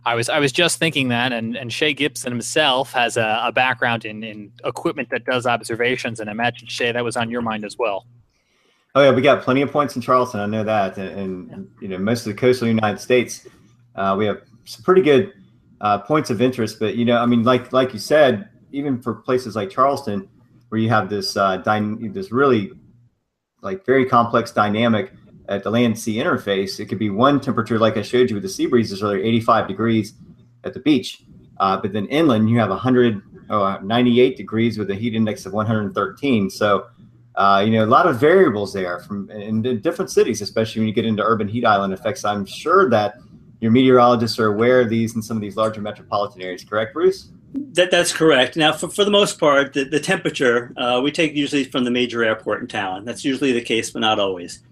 [0.06, 3.52] I was I was just thinking that, and, and Shay Gibson himself has a, a
[3.52, 7.42] background in, in equipment that does observations, and I imagine Shay that was on your
[7.42, 8.06] mind as well.
[8.96, 10.40] Oh yeah, we got plenty of points in Charleston.
[10.40, 13.48] I know that, and, and you know most of the coastal United States,
[13.96, 15.34] uh, we have some pretty good
[15.80, 16.80] uh, points of interest.
[16.80, 20.28] But you know, I mean, like like you said, even for places like Charleston,
[20.68, 22.74] where you have this uh, dy- this really
[23.62, 25.14] like very complex dynamic
[25.50, 28.44] at the land sea interface, it could be one temperature, like I showed you with
[28.44, 30.14] the sea breezes earlier, 85 degrees
[30.64, 31.24] at the beach.
[31.58, 35.54] Uh, but then inland, you have 100, oh, 98 degrees with a heat index of
[35.54, 36.50] 113.
[36.50, 36.88] So,
[37.36, 40.88] uh, you know, a lot of variables there from in, in different cities, especially when
[40.88, 42.26] you get into urban heat island effects.
[42.26, 43.16] I'm sure that
[43.60, 47.30] your meteorologists are aware of these in some of these larger metropolitan areas, correct, Bruce?
[47.54, 48.58] That, that's correct.
[48.58, 51.92] Now, for, for the most part, the, the temperature uh, we take usually from the
[51.92, 53.06] major airport in town.
[53.06, 54.64] That's usually the case, but not always.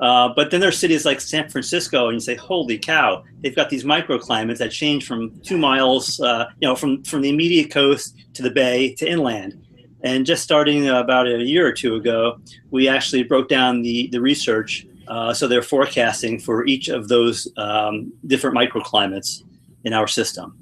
[0.00, 3.22] Uh, but then there are cities like San Francisco, and you say, "Holy cow!
[3.42, 7.28] They've got these microclimates that change from two miles, uh, you know, from from the
[7.28, 9.62] immediate coast to the bay to inland."
[10.02, 12.38] And just starting about a year or two ago,
[12.70, 14.86] we actually broke down the the research.
[15.06, 19.42] Uh, so they're forecasting for each of those um, different microclimates
[19.84, 20.56] in our system,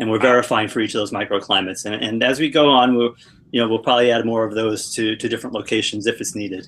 [0.00, 1.84] and we're verifying for each of those microclimates.
[1.84, 3.14] And, and as we go on, we'll
[3.52, 6.66] you know we'll probably add more of those to to different locations if it's needed.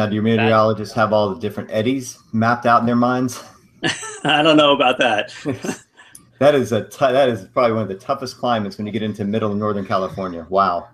[0.00, 3.44] Now, do your meteorologists have all the different eddies mapped out in their minds?
[4.24, 5.30] I don't know about that.
[6.38, 9.02] that is a t- that is probably one of the toughest climates when you get
[9.02, 10.46] into middle and northern California.
[10.48, 10.88] Wow.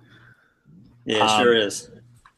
[1.05, 1.89] Yeah, um, sure is.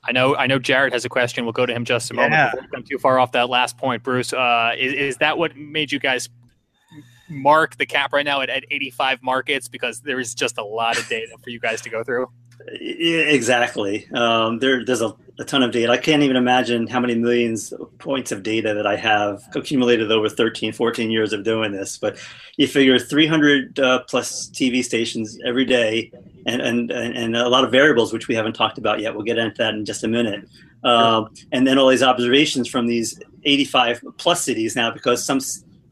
[0.05, 0.37] I know.
[0.37, 0.59] I know.
[0.59, 1.47] Jared has a question.
[1.47, 2.35] We'll go to him just a moment.
[2.35, 2.51] Yeah.
[2.51, 4.35] Before we come too far off that last point, Bruce.
[4.35, 6.29] Uh, is, is that what made you guys
[7.31, 10.99] mark the cap right now at, at 85 markets because there is just a lot
[10.99, 12.27] of data for you guys to go through?
[12.67, 14.09] Exactly.
[14.13, 15.91] Um, there, there's a, a, ton of data.
[15.91, 20.11] I can't even imagine how many millions of points of data that I have accumulated
[20.11, 21.97] over 13, 14 years of doing this.
[21.97, 22.19] But
[22.57, 26.13] you figure 300 uh, plus TV stations every day
[26.47, 29.15] and, and, and a lot of variables, which we haven't talked about yet.
[29.15, 30.49] We'll get into that in just a minute.
[30.85, 35.41] Um, and then all these observations from these 85 plus cities now, because some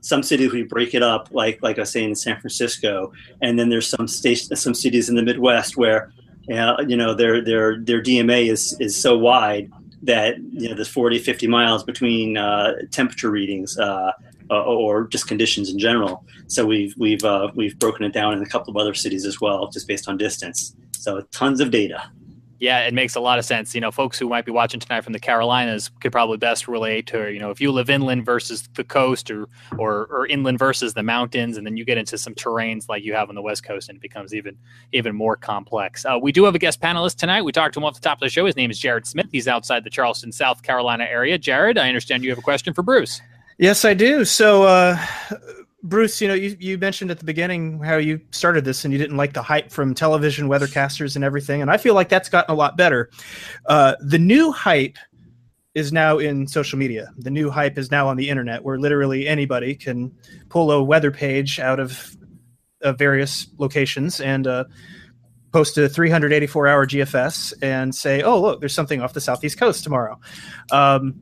[0.00, 3.58] some cities we break it up, like like I was saying in San Francisco, and
[3.58, 6.12] then there's some stations, some cities in the Midwest where
[6.52, 9.70] uh, you know their their their DMA is is so wide
[10.02, 14.12] that you know there's 40 50 miles between uh, temperature readings uh,
[14.50, 16.24] or just conditions in general.
[16.46, 19.40] So we've we've uh, we've broken it down in a couple of other cities as
[19.40, 20.76] well just based on distance.
[20.92, 22.10] So tons of data
[22.58, 23.74] yeah, it makes a lot of sense.
[23.74, 27.06] You know, folks who might be watching tonight from the Carolinas could probably best relate
[27.08, 30.94] to, you know, if you live inland versus the coast or, or, or inland versus
[30.94, 33.64] the mountains, and then you get into some terrains like you have on the West
[33.64, 34.56] Coast and it becomes even,
[34.92, 36.04] even more complex.
[36.04, 37.42] Uh, we do have a guest panelist tonight.
[37.42, 38.46] We talked to him off the top of the show.
[38.46, 39.28] His name is Jared Smith.
[39.30, 41.38] He's outside the Charleston, South Carolina area.
[41.38, 43.20] Jared, I understand you have a question for Bruce.
[43.58, 44.24] Yes, I do.
[44.24, 44.98] So, uh,
[45.88, 48.98] Bruce, you know, you, you mentioned at the beginning how you started this and you
[48.98, 51.62] didn't like the hype from television weathercasters and everything.
[51.62, 53.08] And I feel like that's gotten a lot better.
[53.66, 54.98] Uh, the new hype
[55.74, 57.12] is now in social media.
[57.18, 60.12] The new hype is now on the internet where literally anybody can
[60.48, 62.16] pull a weather page out of,
[62.98, 64.62] various locations and uh,
[65.50, 69.82] post a 384 hour GFS and say, oh, look, there's something off the Southeast coast
[69.82, 70.20] tomorrow.
[70.70, 71.20] Um,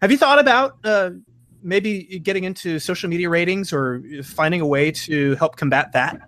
[0.00, 1.10] have you thought about uh,
[1.64, 6.20] maybe getting into social media ratings or finding a way to help combat that?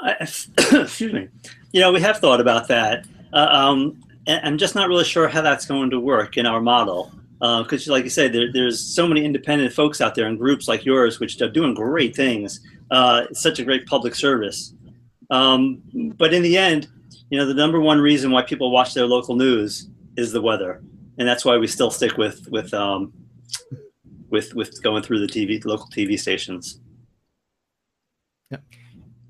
[0.20, 1.28] excuse me.
[1.72, 3.06] You know, we have thought about that.
[3.32, 7.12] Uh, um, I'm just not really sure how that's going to work in our model.
[7.40, 10.66] Because, uh, like you said, there, there's so many independent folks out there and groups
[10.66, 12.60] like yours, which are doing great things.
[12.90, 14.74] Uh, it's such a great public service.
[15.30, 15.82] Um,
[16.16, 16.88] but in the end,
[17.30, 20.82] you know, the number one reason why people watch their local news is the weather,
[21.18, 23.12] and that's why we still stick with with um,
[24.30, 26.80] with with going through the TV local TV stations.
[28.50, 28.58] Yeah,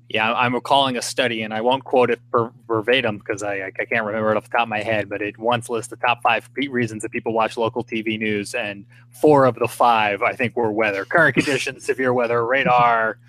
[0.09, 3.85] yeah, I'm recalling a study, and I won't quote it per, verbatim because I, I
[3.85, 5.07] can't remember it off the top of my head.
[5.07, 8.85] But it once lists the top five reasons that people watch local TV news, and
[9.11, 13.19] four of the five I think were weather, current conditions, severe weather, radar.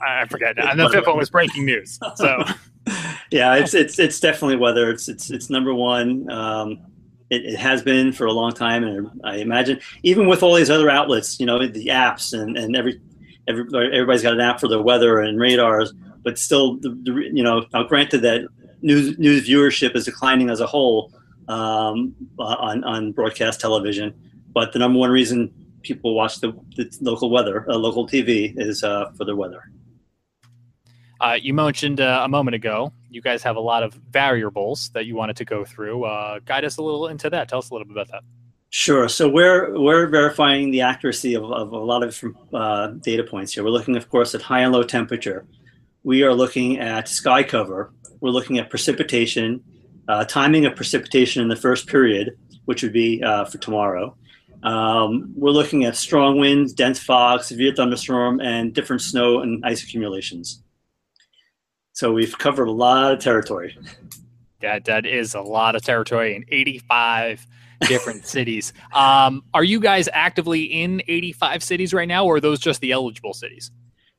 [0.00, 1.98] I forget, and the fifth one was breaking news.
[2.16, 2.44] So.
[3.30, 4.90] yeah, it's it's it's definitely weather.
[4.90, 6.30] It's it's it's number one.
[6.30, 6.80] Um,
[7.30, 10.70] it, it, has been for a long time, and I imagine even with all these
[10.70, 13.00] other outlets, you know, the apps and, and every,
[13.48, 17.42] every everybody's got an app for their weather and radars, but still, the, the, you
[17.42, 18.42] know, now granted that
[18.82, 21.12] news news viewership is declining as a whole
[21.48, 24.14] um, on on broadcast television,
[24.52, 28.84] but the number one reason people watch the, the local weather, uh, local TV, is
[28.84, 29.70] uh, for the weather.
[31.20, 35.04] Uh, you mentioned uh, a moment ago you guys have a lot of variables that
[35.04, 36.04] you wanted to go through.
[36.04, 37.48] Uh, guide us a little into that.
[37.48, 38.22] Tell us a little bit about that.
[38.70, 39.08] Sure.
[39.08, 43.52] So we're we're verifying the accuracy of, of a lot of different uh, data points
[43.52, 43.64] here.
[43.64, 45.44] We're looking, of course, at high and low temperature.
[46.04, 47.92] We are looking at sky cover.
[48.20, 49.62] We're looking at precipitation,
[50.06, 54.16] uh, timing of precipitation in the first period, which would be uh, for tomorrow.
[54.62, 59.82] Um, we're looking at strong winds, dense fog, severe thunderstorm, and different snow and ice
[59.82, 60.62] accumulations.
[62.00, 63.76] So we've covered a lot of territory.
[64.62, 67.46] That that is a lot of territory in 85
[67.82, 68.72] different cities.
[68.94, 72.92] Um, are you guys actively in 85 cities right now, or are those just the
[72.92, 73.70] eligible cities?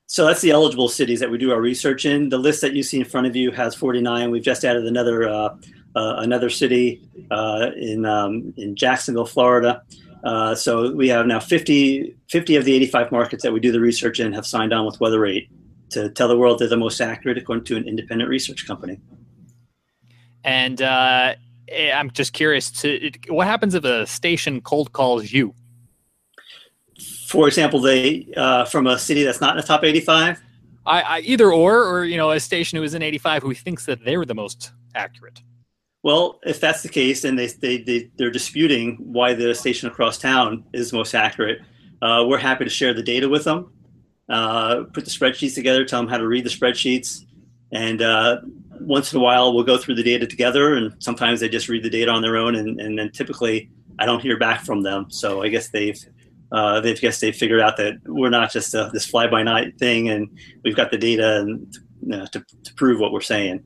[0.05, 2.29] So that's the eligible cities that we do our research in.
[2.29, 4.29] The list that you see in front of you has 49.
[4.29, 5.55] We've just added another uh,
[5.95, 9.81] uh, another city uh, in um, in Jacksonville, Florida.
[10.23, 13.79] Uh, so we have now 50, 50 of the 85 markets that we do the
[13.79, 15.47] research in have signed on with WeatheRate
[15.91, 18.99] to tell the world they're the most accurate according to an independent research company.
[20.43, 21.35] And uh,
[21.67, 25.53] eh, I'm just curious to what happens if a station cold calls you?
[27.27, 30.41] For example, they uh, from a city that's not in the top 85.
[30.85, 33.85] I, I, either or, or you know, a station who is in 85 who thinks
[33.85, 35.41] that they're the most accurate.
[36.03, 40.17] Well, if that's the case, and they, they, they, they're disputing why the station across
[40.17, 41.59] town is most accurate,
[42.01, 43.71] uh, we're happy to share the data with them
[44.31, 47.25] uh, put the spreadsheets together, tell them how to read the spreadsheets,
[47.71, 48.37] and uh,
[48.79, 50.75] once in a while we'll go through the data together.
[50.75, 54.05] And sometimes they just read the data on their own, and, and then typically I
[54.05, 55.07] don't hear back from them.
[55.09, 55.99] So I guess they've
[56.51, 59.77] uh, they've guess they've figured out that we're not just a, this fly by night
[59.77, 60.29] thing, and
[60.63, 63.63] we've got the data and you know, to, to prove what we're saying.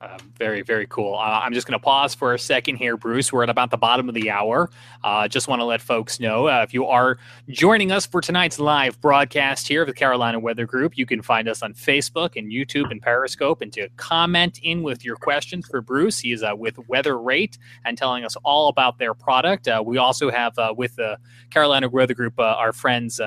[0.00, 1.16] Uh, very, very cool.
[1.16, 3.32] Uh, I'm just going to pause for a second here, Bruce.
[3.32, 4.70] We're at about the bottom of the hour.
[5.02, 8.60] Uh, just want to let folks know uh, if you are joining us for tonight's
[8.60, 12.52] live broadcast here of the Carolina Weather Group, you can find us on Facebook and
[12.52, 13.60] YouTube and Periscope.
[13.60, 17.98] And to comment in with your questions for Bruce, he is uh, with WeatheRate and
[17.98, 19.66] telling us all about their product.
[19.66, 21.18] Uh, we also have with the
[21.50, 23.20] Carolina Weather Group our friends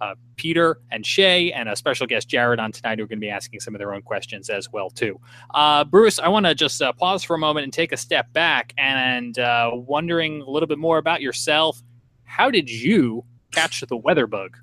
[0.00, 3.24] uh, Peter and Shay and a special guest Jared on tonight who are going to
[3.24, 5.20] be asking some of their own questions as well too.
[5.54, 8.32] Uh, Bruce, I want to just uh, pause for a moment and take a step
[8.32, 11.82] back and uh, wondering a little bit more about yourself.
[12.24, 14.56] How did you catch the weather bug?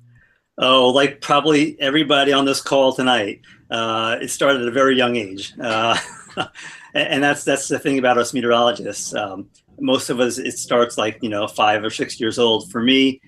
[0.58, 3.42] Oh, like probably everybody on this call tonight.
[3.70, 5.98] Uh, it started at a very young age, uh,
[6.94, 9.14] and that's that's the thing about us meteorologists.
[9.14, 12.70] Um, most of us, it starts like you know five or six years old.
[12.70, 13.20] For me,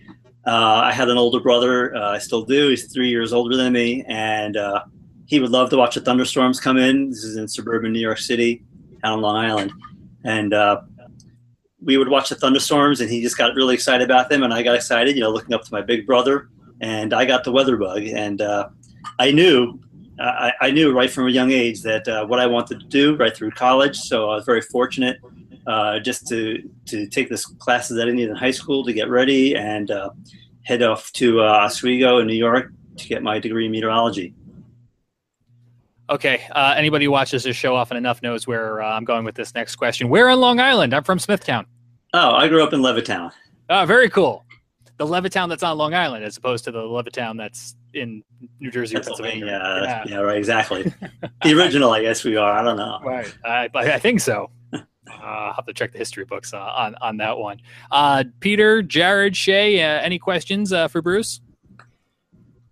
[0.46, 1.94] uh, I had an older brother.
[1.94, 2.68] Uh, I still do.
[2.68, 4.85] He's three years older than me, and uh,
[5.27, 7.11] he would love to watch the thunderstorms come in.
[7.11, 8.62] This is in suburban New York City,
[9.03, 9.72] down on Long Island,
[10.24, 10.83] and uh,
[11.83, 14.62] we would watch the thunderstorms, and he just got really excited about them, and I
[14.62, 16.48] got excited, you know, looking up to my big brother,
[16.81, 18.68] and I got the weather bug, and uh,
[19.18, 19.79] I knew.
[20.20, 23.14] I, I, knew right from a young age that uh, what I wanted to do
[23.14, 23.96] right through college.
[23.96, 25.18] So I was very fortunate
[25.68, 29.09] uh, just to to take the classes that I needed in high school to get
[29.09, 30.11] ready and uh,
[30.64, 34.35] head off to uh, Oswego in New York to get my degree in meteorology.
[36.11, 36.42] Okay.
[36.52, 39.54] Uh, anybody who watches this show often enough knows where uh, I'm going with this
[39.54, 40.09] next question.
[40.09, 40.94] Where in Long Island?
[40.94, 41.66] I'm from Smithtown.
[42.14, 43.31] Oh, I grew up in Levittown.
[43.68, 44.46] Oh, very cool.
[44.96, 48.24] The Levittown that's on Long Island, as opposed to the Levittown that's in
[48.59, 49.46] New Jersey or Pennsylvania.
[49.46, 50.83] Yeah, yeah, right, exactly.
[51.44, 52.52] the original, I guess we are.
[52.52, 53.00] I don't know.
[53.04, 53.33] Right.
[53.44, 54.50] I, I think so.
[55.11, 57.61] Uh, I'll have to check the history books uh, on on that one.
[57.90, 61.40] Uh, Peter, Jared, Shay, uh, any questions uh, for Bruce?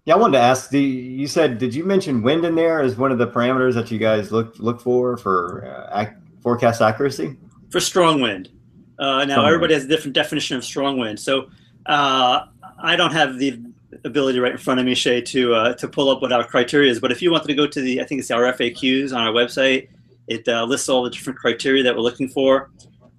[0.05, 0.71] Yeah, I wanted to ask.
[0.71, 3.91] The, you said, did you mention wind in there as one of the parameters that
[3.91, 7.37] you guys look look for for uh, ac- forecast accuracy?
[7.71, 8.51] For strong wind.
[8.99, 9.83] now, strong everybody wind.
[9.83, 11.19] has a different definition of strong wind.
[11.19, 11.51] So,
[11.87, 13.61] I don't have the
[14.05, 17.01] ability right in front of me, Shay, to to pull up what our criteria is.
[17.01, 19.33] But if you wanted to go to the, I think it's our FAQs on our
[19.33, 19.89] website
[20.29, 22.71] it uh, lists all the different criteria that we're looking for.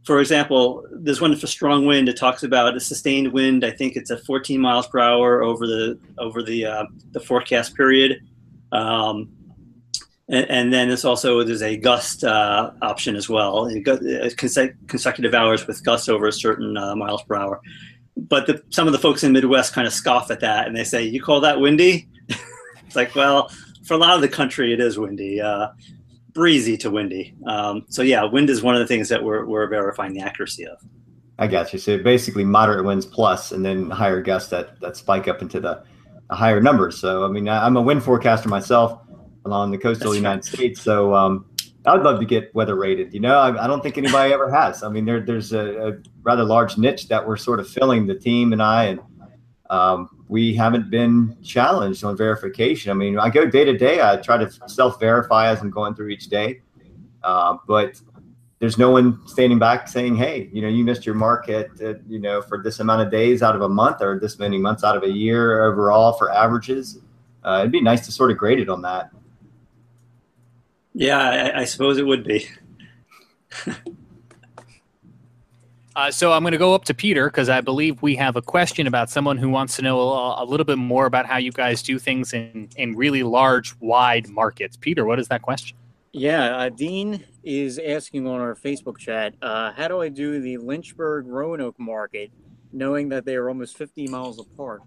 [0.06, 2.08] For example, there's one for strong wind.
[2.08, 3.66] It talks about a sustained wind.
[3.66, 7.76] I think it's at 14 miles per hour over the over the uh, the forecast
[7.76, 8.22] period.
[8.72, 9.30] Um,
[10.30, 15.66] and, and, then there's also there's a gust uh, option as well, uh, consecutive hours
[15.68, 17.62] with gusts over a certain uh, miles per hour.
[18.18, 20.76] But the, some of the folks in the Midwest kind of scoff at that, and
[20.76, 22.10] they say, "You call that windy?"
[22.86, 23.50] it's like, well,
[23.86, 25.40] for a lot of the country, it is windy.
[25.40, 25.68] Uh,
[26.38, 27.34] breezy to windy.
[27.48, 30.68] Um, so yeah, wind is one of the things that we're, we're verifying the accuracy
[30.68, 30.78] of.
[31.40, 31.80] I got you.
[31.80, 35.84] So basically moderate winds plus, and then higher gusts that, that spike up into the,
[36.30, 36.96] the higher numbers.
[37.00, 39.02] So, I mean, I'm a wind forecaster myself
[39.46, 40.46] along the coastal That's United right.
[40.46, 40.82] States.
[40.84, 41.50] So um,
[41.88, 43.16] I would love to get weather rated.
[43.16, 44.84] You know, I, I don't think anybody ever has.
[44.84, 48.16] I mean, there, there's a, a, rather large niche that we're sort of filling, the
[48.16, 49.00] team and I, and
[49.72, 52.92] um, we haven't been challenged on verification.
[52.92, 54.02] I mean, I go day to day.
[54.02, 56.62] I try to self verify as I'm going through each day,
[57.24, 58.02] uh, but
[58.60, 62.02] there's no one standing back saying, "Hey, you know, you missed your mark at, at,
[62.08, 64.84] you know for this amount of days out of a month or this many months
[64.84, 67.00] out of a year overall for averages."
[67.44, 69.10] Uh, it'd be nice to sort of grade it on that.
[70.94, 72.48] Yeah, I, I suppose it would be.
[75.98, 78.42] Uh, so I'm going to go up to Peter because I believe we have a
[78.42, 81.52] question about someone who wants to know a, a, little bit more about how you
[81.52, 84.78] guys do things in, in really large, wide markets.
[84.78, 85.76] Peter, what is that question?
[86.12, 90.58] Yeah, uh, Dean is asking on our Facebook chat, uh, how do I do the
[90.58, 92.30] Lynchburg Roanoke market,
[92.72, 94.84] knowing that they are almost 50 miles apart?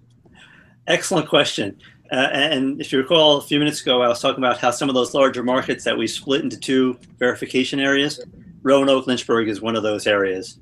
[0.87, 1.77] Excellent question.
[2.13, 4.89] Uh, and if you recall, a few minutes ago, I was talking about how some
[4.89, 8.25] of those larger markets that we split into two verification areas,
[8.63, 10.61] Roanoke, Lynchburg is one of those areas.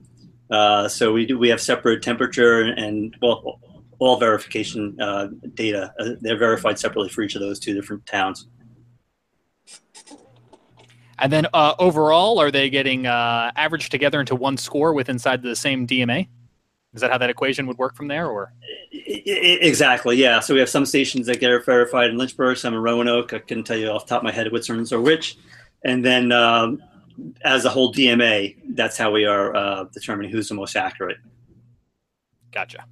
[0.51, 3.61] Uh, so we do we have separate temperature and well
[3.99, 5.93] all verification uh, data.
[5.99, 8.47] Uh, they're verified separately for each of those two different towns.
[11.19, 15.43] And then uh, overall, are they getting uh, averaged together into one score with inside
[15.43, 16.29] the same DMA?
[16.95, 18.53] Is that how that equation would work from there, or?
[18.93, 20.41] Exactly, yeah.
[20.41, 23.33] So we have some stations that get verified in Lynchburg, some in Roanoke.
[23.35, 25.37] I can tell you off the top of my head which ones are which.
[25.85, 26.83] And then um,
[27.43, 31.19] as a whole DMA, that's how we are uh, determining who's the most accurate.
[32.53, 32.85] Gotcha.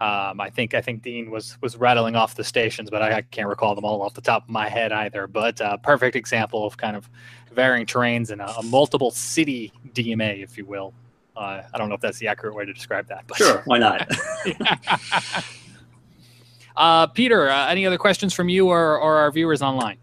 [0.00, 3.22] Um, I think I think Dean was was rattling off the stations, but I, I
[3.22, 5.26] can't recall them all off the top of my head either.
[5.26, 7.10] But uh, perfect example of kind of
[7.52, 10.94] varying terrains and a, a multiple city DMA, if you will.
[11.36, 13.24] Uh, I don't know if that's the accurate way to describe that.
[13.26, 13.36] But.
[13.36, 14.10] Sure, why not?
[16.76, 19.98] uh, Peter, uh, any other questions from you or, or our viewers online?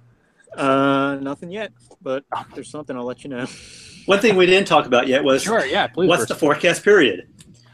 [0.55, 1.71] Uh, nothing yet,
[2.01, 3.45] but if there's something, I'll let you know.
[4.05, 6.07] One thing we didn't talk about yet was Sure, yeah, please.
[6.07, 7.27] what's the forecast period?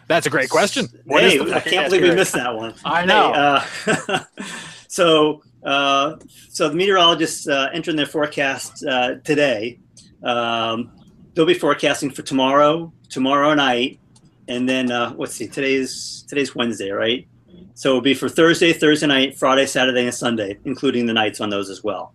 [0.08, 0.88] That's a great question.
[1.06, 2.74] What is Hey, I can't believe we missed that one.
[2.86, 3.66] I know.
[3.86, 4.24] Hey, uh,
[4.88, 6.18] so, uh,
[6.50, 9.80] so the meteorologists uh, entering their forecast uh, today.
[10.24, 10.92] Um,
[11.34, 14.00] they'll be forecasting for tomorrow, tomorrow night,
[14.48, 15.48] and then uh, let's see.
[15.48, 17.28] Today's today's Wednesday, right?
[17.76, 21.50] So it'll be for Thursday, Thursday night, Friday, Saturday, and Sunday, including the nights on
[21.50, 22.14] those as well.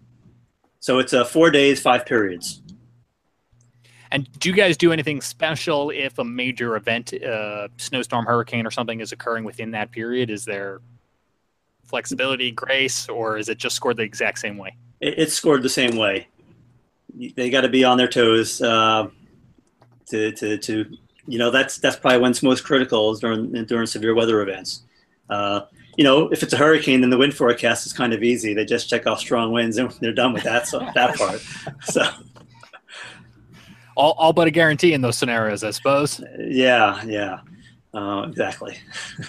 [0.80, 2.62] So it's uh, four days, five periods.
[4.10, 8.70] And do you guys do anything special if a major event, uh, snowstorm, hurricane, or
[8.70, 10.30] something is occurring within that period?
[10.30, 10.80] Is there
[11.84, 14.76] flexibility, grace, or is it just scored the exact same way?
[15.00, 16.28] it, it's scored the same way.
[17.14, 19.08] They got to be on their toes uh,
[20.10, 23.86] to, to, to, you know, that's that's probably when it's most critical is during during
[23.86, 24.82] severe weather events.
[25.28, 25.62] Uh,
[25.98, 28.54] you know, if it's a hurricane, then the wind forecast is kind of easy.
[28.54, 31.42] They just check off strong winds and they're done with that so, that part.
[31.82, 32.04] So
[33.96, 36.22] All, all but a guarantee in those scenarios, I suppose.
[36.38, 37.40] yeah, yeah,
[37.92, 38.78] uh, exactly.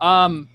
[0.00, 0.48] Um,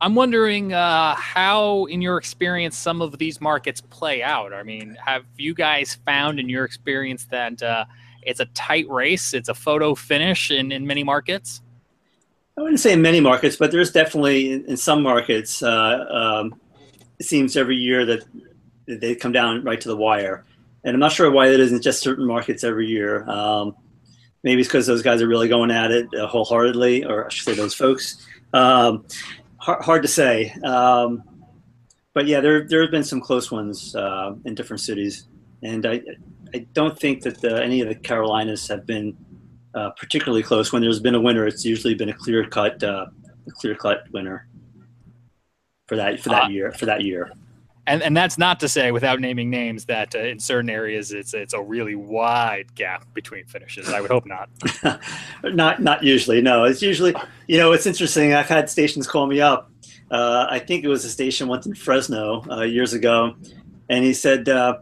[0.00, 4.52] I'm wondering uh, how, in your experience, some of these markets play out.
[4.52, 7.86] I mean, have you guys found in your experience that uh,
[8.22, 11.60] it's a tight race, it's a photo finish in, in many markets?
[12.58, 15.62] I wouldn't say in many markets, but there's definitely in, in some markets.
[15.62, 16.60] Uh, um,
[17.18, 18.24] it seems every year that
[18.86, 20.44] they come down right to the wire,
[20.84, 23.28] and I'm not sure why that isn't just certain markets every year.
[23.28, 23.76] Um,
[24.42, 27.44] maybe it's because those guys are really going at it uh, wholeheartedly, or I should
[27.44, 28.26] say those folks.
[28.54, 29.04] Um,
[29.58, 31.22] hard, hard to say, um,
[32.14, 35.26] but yeah, there there have been some close ones uh, in different cities,
[35.62, 36.00] and I
[36.54, 39.14] I don't think that the, any of the Carolinas have been
[39.76, 40.72] uh, particularly close.
[40.72, 43.06] When there's been a winner, it's usually been a clear cut, uh,
[43.50, 44.48] clear cut winner
[45.86, 46.48] for that for that Ah.
[46.48, 47.30] year for that year.
[47.88, 51.34] And and that's not to say, without naming names, that uh, in certain areas it's
[51.34, 53.88] it's a really wide gap between finishes.
[53.88, 54.48] I would hope not.
[55.44, 56.40] not not usually.
[56.42, 57.14] No, it's usually
[57.46, 58.34] you know it's interesting.
[58.34, 59.70] I've had stations call me up.
[60.10, 63.36] Uh, I think it was a station once in Fresno uh, years ago,
[63.88, 64.78] and he said, uh,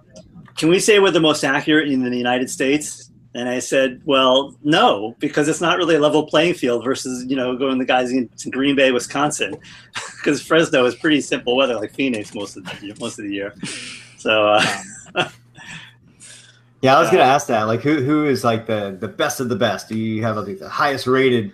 [0.56, 3.03] "Can we say we're the most accurate in the United States?"
[3.36, 7.34] And I said, "Well, no, because it's not really a level playing field versus you
[7.36, 9.56] know going the guys in Green Bay, Wisconsin,
[10.16, 13.52] because Fresno is pretty simple weather like Phoenix most of the most of the year.
[14.18, 14.64] So uh,
[16.82, 17.62] Yeah, I was Uh, gonna ask that.
[17.64, 19.88] Like, who who is like the the best of the best?
[19.88, 21.50] Do you have like the highest rated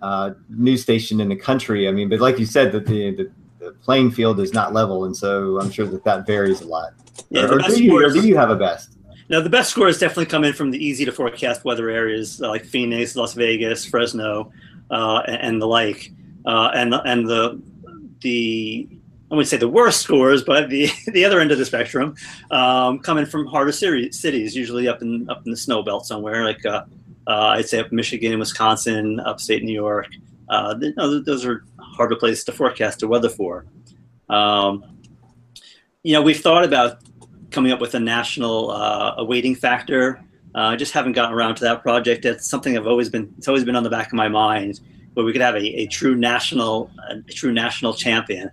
[0.00, 1.86] uh, news station in the country?
[1.86, 5.04] I mean, but like you said, that the, the the playing field is not level,
[5.04, 6.92] and so I'm sure that that varies a lot.
[7.30, 8.93] yeah, or, or do you, or do you have a best?
[9.28, 12.48] Now, the best scores definitely come in from the easy to forecast weather areas uh,
[12.48, 14.52] like Phoenix, Las Vegas, Fresno,
[14.90, 16.12] uh, and, and the like.
[16.46, 17.60] Uh, and and the
[18.20, 18.86] the
[19.30, 22.14] I wouldn't say the worst scores, but the the other end of the spectrum
[22.50, 26.44] um, coming from harder city, cities, usually up in up in the snow belt somewhere,
[26.44, 26.84] like uh,
[27.26, 30.08] uh, I'd say up Michigan, Wisconsin, upstate New York.
[30.48, 30.74] Uh,
[31.24, 33.64] those are harder places to forecast the weather for.
[34.28, 34.84] Um,
[36.02, 36.98] you know, we've thought about
[37.54, 40.20] coming up with a national uh, a weighting factor.
[40.54, 42.24] Uh, I just haven't gotten around to that project.
[42.24, 43.32] It's something I've always been.
[43.38, 44.80] It's always been on the back of my mind,
[45.14, 48.50] where we could have a, a true national, a true national champion.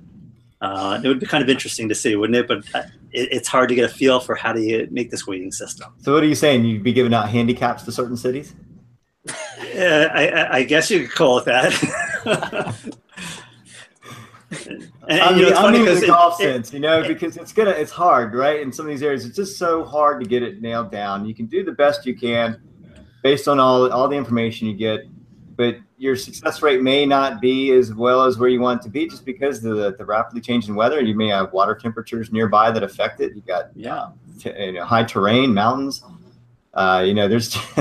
[0.62, 2.48] Uh, it would be kind of interesting to see, wouldn't it?
[2.48, 5.26] But uh, it, it's hard to get a feel for how do you make this
[5.28, 5.92] weighting system.
[6.02, 6.66] So, what are you saying?
[6.66, 8.54] You'd be giving out handicaps to certain cities?
[9.28, 12.92] I, I- I guess you could call it that.
[15.08, 16.80] and, and, I you mean, know, it's I funny because it- golf it- sense, you
[16.80, 18.60] know, because it's gonna, it's hard, right?
[18.62, 21.26] In some of these areas, it's just so hard to get it nailed down.
[21.26, 22.62] You can do the best you can
[23.24, 25.02] based on all all the information you get,
[25.56, 28.90] but your success rate may not be as well as where you want it to
[28.90, 31.00] be, just because of the the rapidly changing weather.
[31.02, 33.36] You may have water temperatures nearby that affect it.
[33.36, 34.08] You got Yeah.
[34.40, 36.04] t- you know, high terrain, mountains.
[36.74, 37.56] Uh, you know, there's.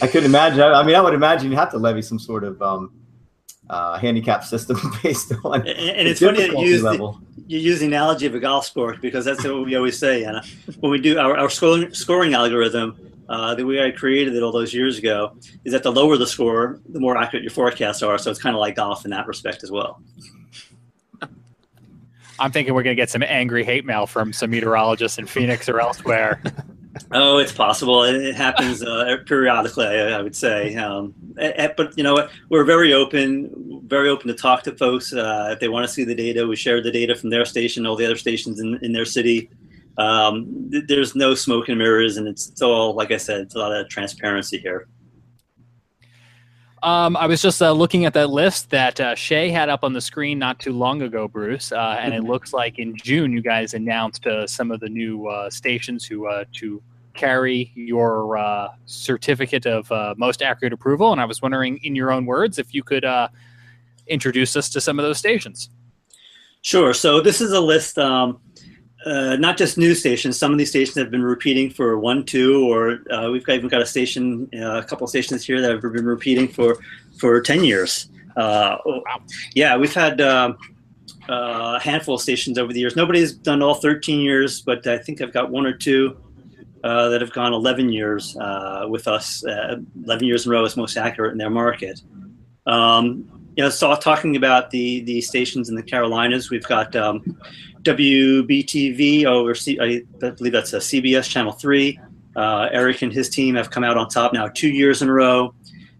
[0.00, 0.60] I couldn't imagine.
[0.60, 2.92] I mean, I would imagine you have to levy some sort of um,
[3.70, 7.20] uh, handicap system based on and, and it's funny that you difficulty use the, level.
[7.46, 10.24] you use the analogy of a golf sport because that's what we always say.
[10.24, 10.44] And
[10.80, 12.98] when we do our, our scoring, scoring algorithm
[13.28, 16.26] uh, that we had created it all those years ago, is that the lower the
[16.26, 18.16] score, the more accurate your forecasts are.
[18.18, 20.00] So it's kind of like golf in that respect as well.
[22.40, 25.68] I'm thinking we're going to get some angry hate mail from some meteorologists in Phoenix
[25.68, 26.40] or elsewhere.
[27.12, 28.04] Oh, it's possible.
[28.04, 30.74] It, happens uh, periodically, I, I would say.
[30.76, 32.30] Um, eh, but you know what?
[32.50, 35.12] We're very open, very open to talk to folks.
[35.12, 37.86] Uh, if they want to see the data, we share the data from their station,
[37.86, 39.50] all the other stations in, in their city.
[39.96, 43.54] Um, th- there's no smoke and mirrors, and it's, it's all, like I said, it's
[43.54, 44.88] a lot of transparency here.
[46.82, 49.92] Um, I was just uh, looking at that list that uh, Shay had up on
[49.92, 53.42] the screen not too long ago, Bruce, uh, and it looks like in June you
[53.42, 56.82] guys announced uh, some of the new uh, stations who uh, to
[57.14, 61.10] carry your uh, certificate of uh, most accurate approval.
[61.10, 63.28] And I was wondering, in your own words, if you could uh,
[64.06, 65.70] introduce us to some of those stations.
[66.62, 66.94] Sure.
[66.94, 68.40] So this is a list, um,
[69.06, 70.38] uh, not just news stations.
[70.38, 73.68] Some of these stations have been repeating for one, two, or uh, we've got, even
[73.68, 76.78] got a station, uh, a couple of stations here that have been repeating for
[77.18, 78.10] for ten years.
[78.36, 79.02] Uh, oh,
[79.54, 80.56] yeah, we've had um,
[81.28, 82.96] uh, a handful of stations over the years.
[82.96, 86.16] Nobody's done all 13 years, but I think I've got one or two
[86.84, 89.44] uh, that have gone 11 years uh, with us.
[89.44, 92.00] Uh, 11 years in a row is most accurate in their market.
[92.66, 97.20] Um, you know, saw talking about the the stations in the Carolinas, we've got um,
[97.82, 101.98] WBTV over, C- I believe that's a CBS Channel Three.
[102.36, 105.12] Uh, Eric and his team have come out on top now two years in a
[105.12, 105.52] row.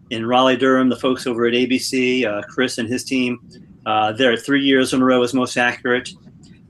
[0.09, 3.37] In Raleigh, Durham, the folks over at ABC, uh, Chris and his team,
[3.85, 6.09] uh, they're three years in a row as most accurate.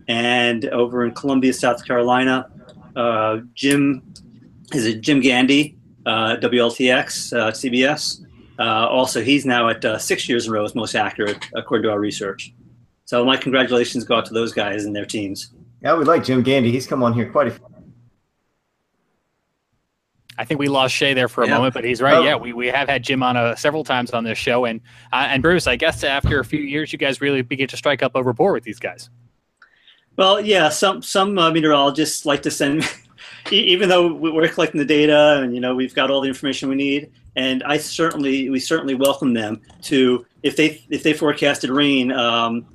[0.08, 2.50] And over in Columbia, South Carolina,
[2.96, 4.02] uh, Jim,
[4.74, 5.78] is it Jim Gandy,
[6.08, 8.26] uh, WLTX, uh, CBS?
[8.60, 11.84] Uh, also, he's now at uh, six years in a row as most accurate, according
[11.84, 12.53] to our research.
[13.05, 15.51] So, my congratulations go out to those guys and their teams.
[15.82, 16.72] Yeah, we like Jim Gandy.
[16.72, 17.66] He's come on here quite a few.
[20.38, 21.55] I think we lost Shay there for a Yeah.
[21.55, 22.16] moment, but he's right.
[22.16, 22.24] Oh.
[22.24, 24.80] Yeah, we, we have had Jim on uh, several times on this show, and
[25.12, 28.01] uh, and Bruce, I guess after a few years, you guys really begin to strike
[28.03, 29.10] up a rapport with these guys.
[30.16, 32.84] Well, yeah, some some uh, meteorologists like to send,
[33.52, 36.70] even though we- we're collecting the data and you know we've got all the information
[36.70, 41.70] we need, and I certainly we certainly welcome them to if they if they forecasted
[41.70, 42.12] rain.
[42.12, 42.66] Um,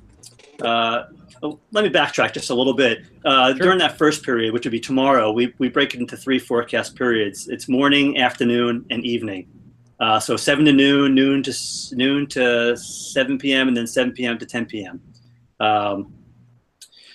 [0.61, 1.03] uh,
[1.43, 2.99] oh, let me backtrack just a little bit.
[3.25, 3.59] Uh, Sure.
[3.59, 6.95] During that first period, which would be tomorrow, we we break it into three forecast
[6.95, 7.47] periods.
[7.47, 9.47] It's morning, afternoon, and evening.
[9.99, 11.53] Uh, so seven to noon, noon to
[11.93, 14.37] noon to seven p.m., and then seven p.m.
[14.37, 14.99] to ten p.m.
[15.59, 16.13] Um,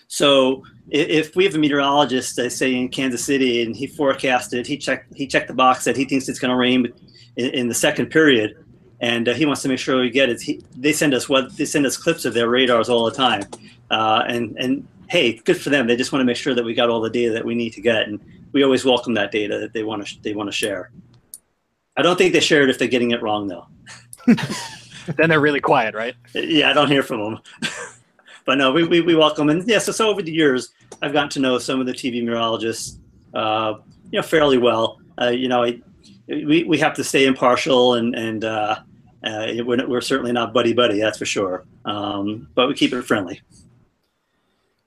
[0.08, 4.76] so if we have a meteorologist, uh, say in Kansas City, and he forecasted, he
[4.76, 6.92] checked he checked the box that he thinks it's going to rain
[7.36, 8.56] in, in the second period,
[9.00, 10.40] and uh, he wants to make sure we get it.
[10.40, 13.42] He, they send us what they send us clips of their radars all the time,
[13.90, 15.86] uh, and and hey, good for them.
[15.86, 17.72] They just want to make sure that we got all the data that we need
[17.74, 18.20] to get, and
[18.52, 20.90] we always welcome that data that they want to they want to share.
[21.96, 23.66] I don't think they share it if they're getting it wrong though.
[25.16, 26.14] then they're really quiet, right?
[26.34, 27.38] Yeah, I don't hear from them.
[28.50, 29.48] but no, we, we, we welcome.
[29.48, 30.70] And yeah, so, so over the years,
[31.02, 32.98] I've gotten to know some of the TV meteorologists,
[33.32, 33.74] uh,
[34.10, 34.98] you know, fairly well.
[35.22, 35.80] Uh, you know, I,
[36.26, 38.80] we, we have to stay impartial and, and uh,
[39.22, 41.64] uh, we're, we're certainly not buddy buddy, that's for sure.
[41.84, 43.40] Um, but we keep it friendly.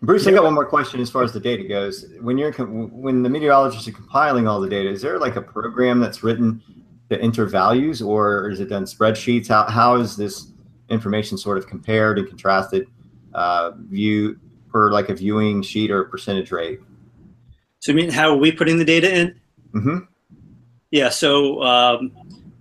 [0.01, 2.05] Bruce, I got one more question as far as the data goes.
[2.19, 6.01] When you're when the meteorologists are compiling all the data, is there like a program
[6.01, 6.61] that's written
[7.09, 9.47] to enter values, or is it done spreadsheets?
[9.47, 10.47] How how is this
[10.89, 12.87] information sort of compared and contrasted,
[13.33, 14.39] uh, view
[14.71, 16.79] per like a viewing sheet or percentage rate?
[17.79, 19.39] So, you mean how are we putting the data in?
[19.73, 19.97] Mm-hmm.
[20.91, 22.11] Yeah, so um,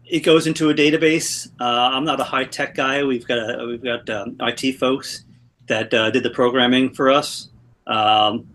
[0.07, 1.49] it goes into a database.
[1.61, 3.05] Uh, I'm not a high tech guy.
[3.05, 5.25] We've got a, we've got um, IT folks
[5.69, 7.51] that uh, did the programming for us
[7.87, 8.49] um,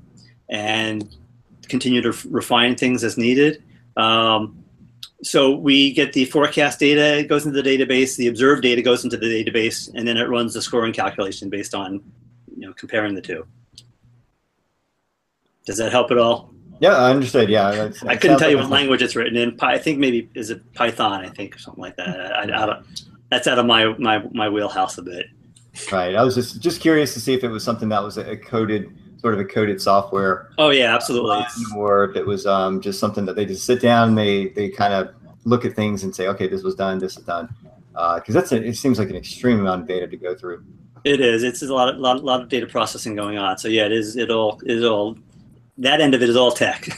[0.50, 1.16] and
[1.68, 3.64] continue to refine things as needed.
[3.96, 4.64] Um,
[5.24, 8.16] so we get the forecast data, it goes into the database.
[8.16, 11.74] The observed data goes into the database, and then it runs the scoring calculation based
[11.74, 12.04] on
[12.56, 13.46] you know comparing the two.
[15.66, 16.54] Does that help at all?
[16.80, 17.50] Yeah, I understood.
[17.50, 19.58] Yeah, that's, I couldn't tell you what language it's written in.
[19.62, 21.26] I think maybe is it Python.
[21.26, 22.10] I think or something like that.
[22.10, 22.86] I, I, I don't,
[23.32, 25.28] that's out of my, my my wheelhouse a bit.
[25.92, 26.16] Right.
[26.16, 28.96] I was just just curious to see if it was something that was a coded
[29.18, 31.38] sort of a coded software, Oh yeah, absolutely.
[31.40, 34.50] It's- or if it was um, just something that they just sit down and they
[34.50, 35.10] they kind of
[35.46, 37.48] look at things and say, okay, this was done, this is done,
[37.94, 40.64] because that's a, it seems like an extreme amount of data to go through.
[41.04, 41.44] It is.
[41.44, 43.58] It's a lot of lot, lot of data processing going on.
[43.58, 44.18] So yeah, it is.
[44.18, 45.18] It all is all.
[45.78, 46.88] That end of it is all tech.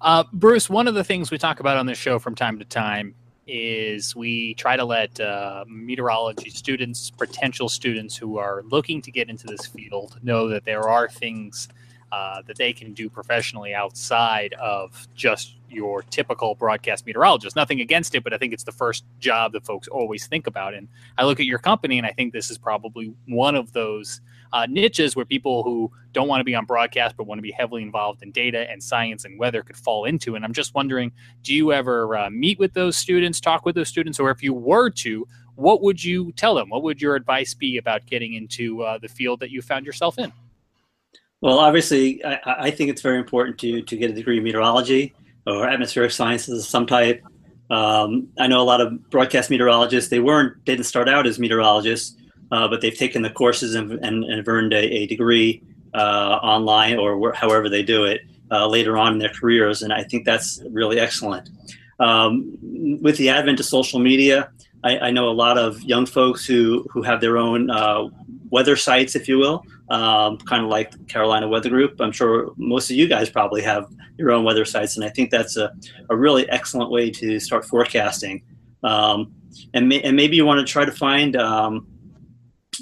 [0.00, 2.64] Uh, Bruce, one of the things we talk about on this show from time to
[2.66, 3.14] time
[3.46, 9.28] is we try to let uh, meteorology students, potential students who are looking to get
[9.28, 11.68] into this field, know that there are things
[12.14, 17.56] uh, that they can do professionally outside of just your typical broadcast meteorologist.
[17.56, 20.74] Nothing against it, but I think it's the first job that folks always think about.
[20.74, 20.86] And
[21.18, 24.20] I look at your company, and I think this is probably one of those
[24.52, 27.50] uh, niches where people who don't want to be on broadcast but want to be
[27.50, 30.36] heavily involved in data and science and weather could fall into.
[30.36, 31.10] And I'm just wondering,
[31.42, 34.54] do you ever uh, meet with those students, talk with those students, or if you
[34.54, 36.68] were to, what would you tell them?
[36.68, 40.16] What would your advice be about getting into uh, the field that you found yourself
[40.20, 40.32] in?
[41.44, 45.12] Well, obviously, I, I think it's very important to to get a degree in meteorology
[45.46, 47.22] or atmospheric sciences of some type.
[47.68, 50.08] Um, I know a lot of broadcast meteorologists.
[50.08, 52.16] They weren't didn't start out as meteorologists,
[52.50, 56.96] uh, but they've taken the courses and, and, and earned a, a degree uh, online
[56.96, 60.24] or wh- however they do it uh, later on in their careers, and I think
[60.24, 61.50] that's really excellent.
[62.00, 62.56] Um,
[63.02, 64.48] with the advent of social media,
[64.82, 68.08] I, I, know a lot of young folks who who have their own uh,
[68.54, 72.00] weather sites, if you will, um, kind of like the Carolina Weather Group.
[72.00, 75.30] I'm sure most of you guys probably have your own weather sites, and I think
[75.30, 75.72] that's a,
[76.08, 78.44] a really excellent way to start forecasting.
[78.84, 79.34] Um,
[79.74, 81.88] and, may, and maybe you want to try to find um,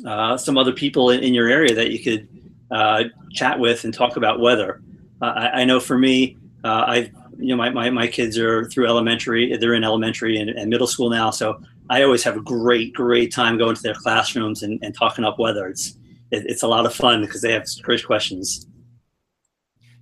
[0.07, 2.29] uh, some other people in, in, your area that you could
[2.70, 4.83] uh, chat with and talk about weather.
[5.23, 8.68] Uh, I, I, know for me, uh, I've you know my, my, my kids are
[8.68, 12.41] through elementary, they're in elementary and, and middle school now, so I always have a
[12.41, 15.68] great great time going to their classrooms and, and talking up weather.
[15.68, 15.97] It's
[16.30, 18.66] it, it's a lot of fun because they have great questions.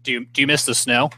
[0.02, 1.10] Do you do you miss the snow?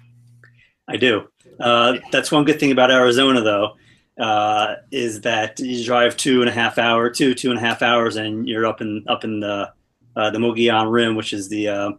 [0.89, 1.29] I do.
[1.61, 3.77] Uh, that's one good thing about Arizona, though,
[4.19, 7.83] uh, is that you drive two and a half hour, two two and a half
[7.83, 9.73] hours, and you're up in up in the
[10.17, 11.91] uh, the Mogollon Rim, which is the uh,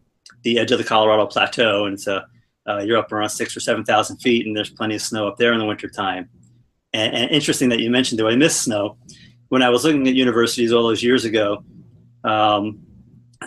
[0.44, 2.22] the edge of the Colorado Plateau, and so
[2.68, 5.38] uh, you're up around six or seven thousand feet, and there's plenty of snow up
[5.38, 6.30] there in the wintertime.
[6.94, 8.98] And, and interesting that you mentioned, do I miss snow?
[9.50, 11.64] When I was looking at universities all those years ago,
[12.24, 12.80] um,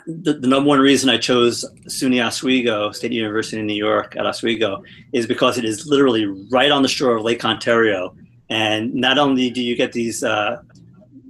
[0.07, 4.27] the, the, number one reason I chose SUNY Oswego, State University in New York at
[4.27, 4.83] Oswego,
[5.13, 8.15] is because it is literally right on the shore of Lake Ontario.
[8.51, 10.61] And not only do you get these uh,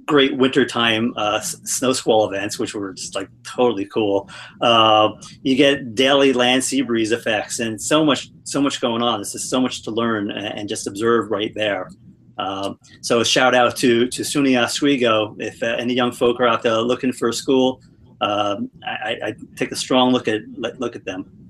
[0.05, 4.29] great wintertime uh, snow squall events, which were just like totally cool,
[4.61, 5.09] uh,
[5.41, 9.19] you get daily land sea breeze effects and so much, so much going on.
[9.19, 11.89] This is so much to learn and just observe right there.
[12.37, 15.35] Um, so a shout out to to SUNY Oswego.
[15.39, 17.81] If uh, any young folk are out there looking for a school,
[18.21, 21.47] um, I, I, take a strong look at look at them.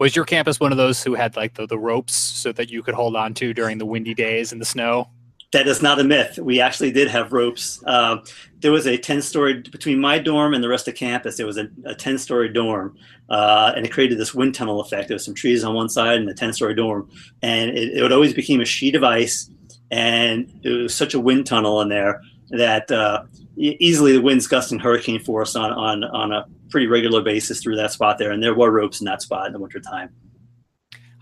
[0.00, 2.82] Was your campus one of those who had like the, the ropes so that you
[2.82, 5.10] could hold on to during the windy days and the snow?
[5.52, 6.38] That is not a myth.
[6.38, 7.82] We actually did have ropes.
[7.84, 8.18] Uh,
[8.60, 11.58] there was a 10 story, between my dorm and the rest of campus, there was
[11.58, 12.96] a, a 10 story dorm.
[13.28, 15.08] Uh, and it created this wind tunnel effect.
[15.08, 17.10] There was some trees on one side and a 10 story dorm.
[17.42, 19.50] And it, it would always became a sheet of ice.
[19.90, 23.24] And it was such a wind tunnel in there that uh,
[23.56, 27.92] easily the winds gusting hurricane force on, on, on a pretty regular basis through that
[27.92, 28.30] spot there.
[28.30, 30.10] And there were ropes in that spot in the wintertime.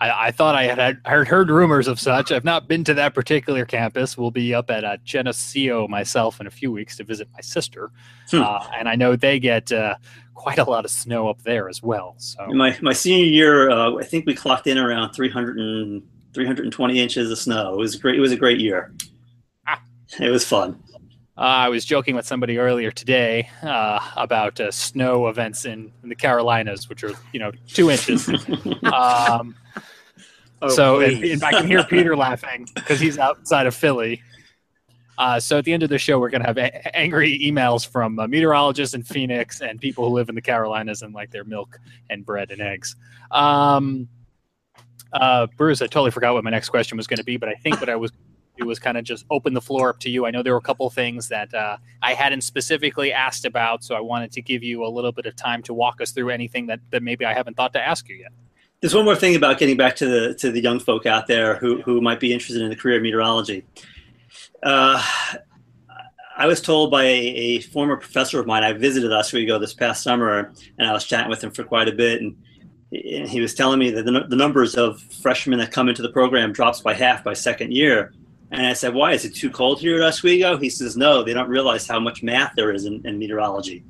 [0.01, 2.31] I, I thought I had heard, heard rumors of such.
[2.31, 4.17] I've not been to that particular campus.
[4.17, 7.91] We'll be up at uh, Geneseo myself in a few weeks to visit my sister,
[8.31, 8.43] hmm.
[8.43, 9.97] uh, and I know they get uh,
[10.35, 12.15] quite a lot of snow up there as well.
[12.19, 16.03] So my my senior year, uh, I think we clocked in around 300 and
[16.35, 17.75] 320 inches of snow.
[17.75, 18.17] It was great.
[18.17, 18.93] It was a great year.
[19.67, 19.83] Ah.
[20.21, 20.83] It was fun.
[21.37, 26.09] Uh, I was joking with somebody earlier today uh, about uh, snow events in, in,
[26.09, 28.29] the Carolinas, which are you know two inches.
[28.93, 29.55] um,
[30.61, 34.21] oh, so if, if I can hear Peter laughing because he's outside of Philly.
[35.17, 37.87] Uh, so at the end of the show, we're going to have a- angry emails
[37.87, 41.45] from uh, meteorologists in Phoenix and people who live in the Carolinas and like their
[41.45, 41.79] milk
[42.11, 42.95] and bread and eggs.
[43.33, 44.09] Um,
[45.13, 47.55] uh, Bruce, I totally forgot what my next question was going to be, but I
[47.55, 48.13] think what I was
[48.59, 50.27] it was kind of just open the floor up to you.
[50.27, 53.95] I know there were a couple things that uh, I hadn't specifically asked about, so
[53.95, 56.67] I wanted to give you a little bit of time to walk us through anything
[56.67, 58.33] that, that maybe I haven't thought to ask you yet.
[58.81, 61.57] There's one more thing about getting back to the to the young folk out there
[61.57, 63.65] who who might be interested in the career of meteorology.
[64.63, 65.03] Uh,
[66.37, 68.63] I was told by a, a, former professor of mine.
[68.63, 71.93] I visited Oswego this past summer, and I was chatting with him for quite a
[71.93, 72.37] bit, and
[72.91, 76.09] and he was telling me that the, the, numbers of freshmen that come into the
[76.09, 78.15] program drops by half by second year.
[78.51, 79.13] And I said, why?
[79.13, 80.57] Is it too cold here at Oswego?
[80.57, 83.85] He says, no, they don't realize how much math there is in, in meteorology.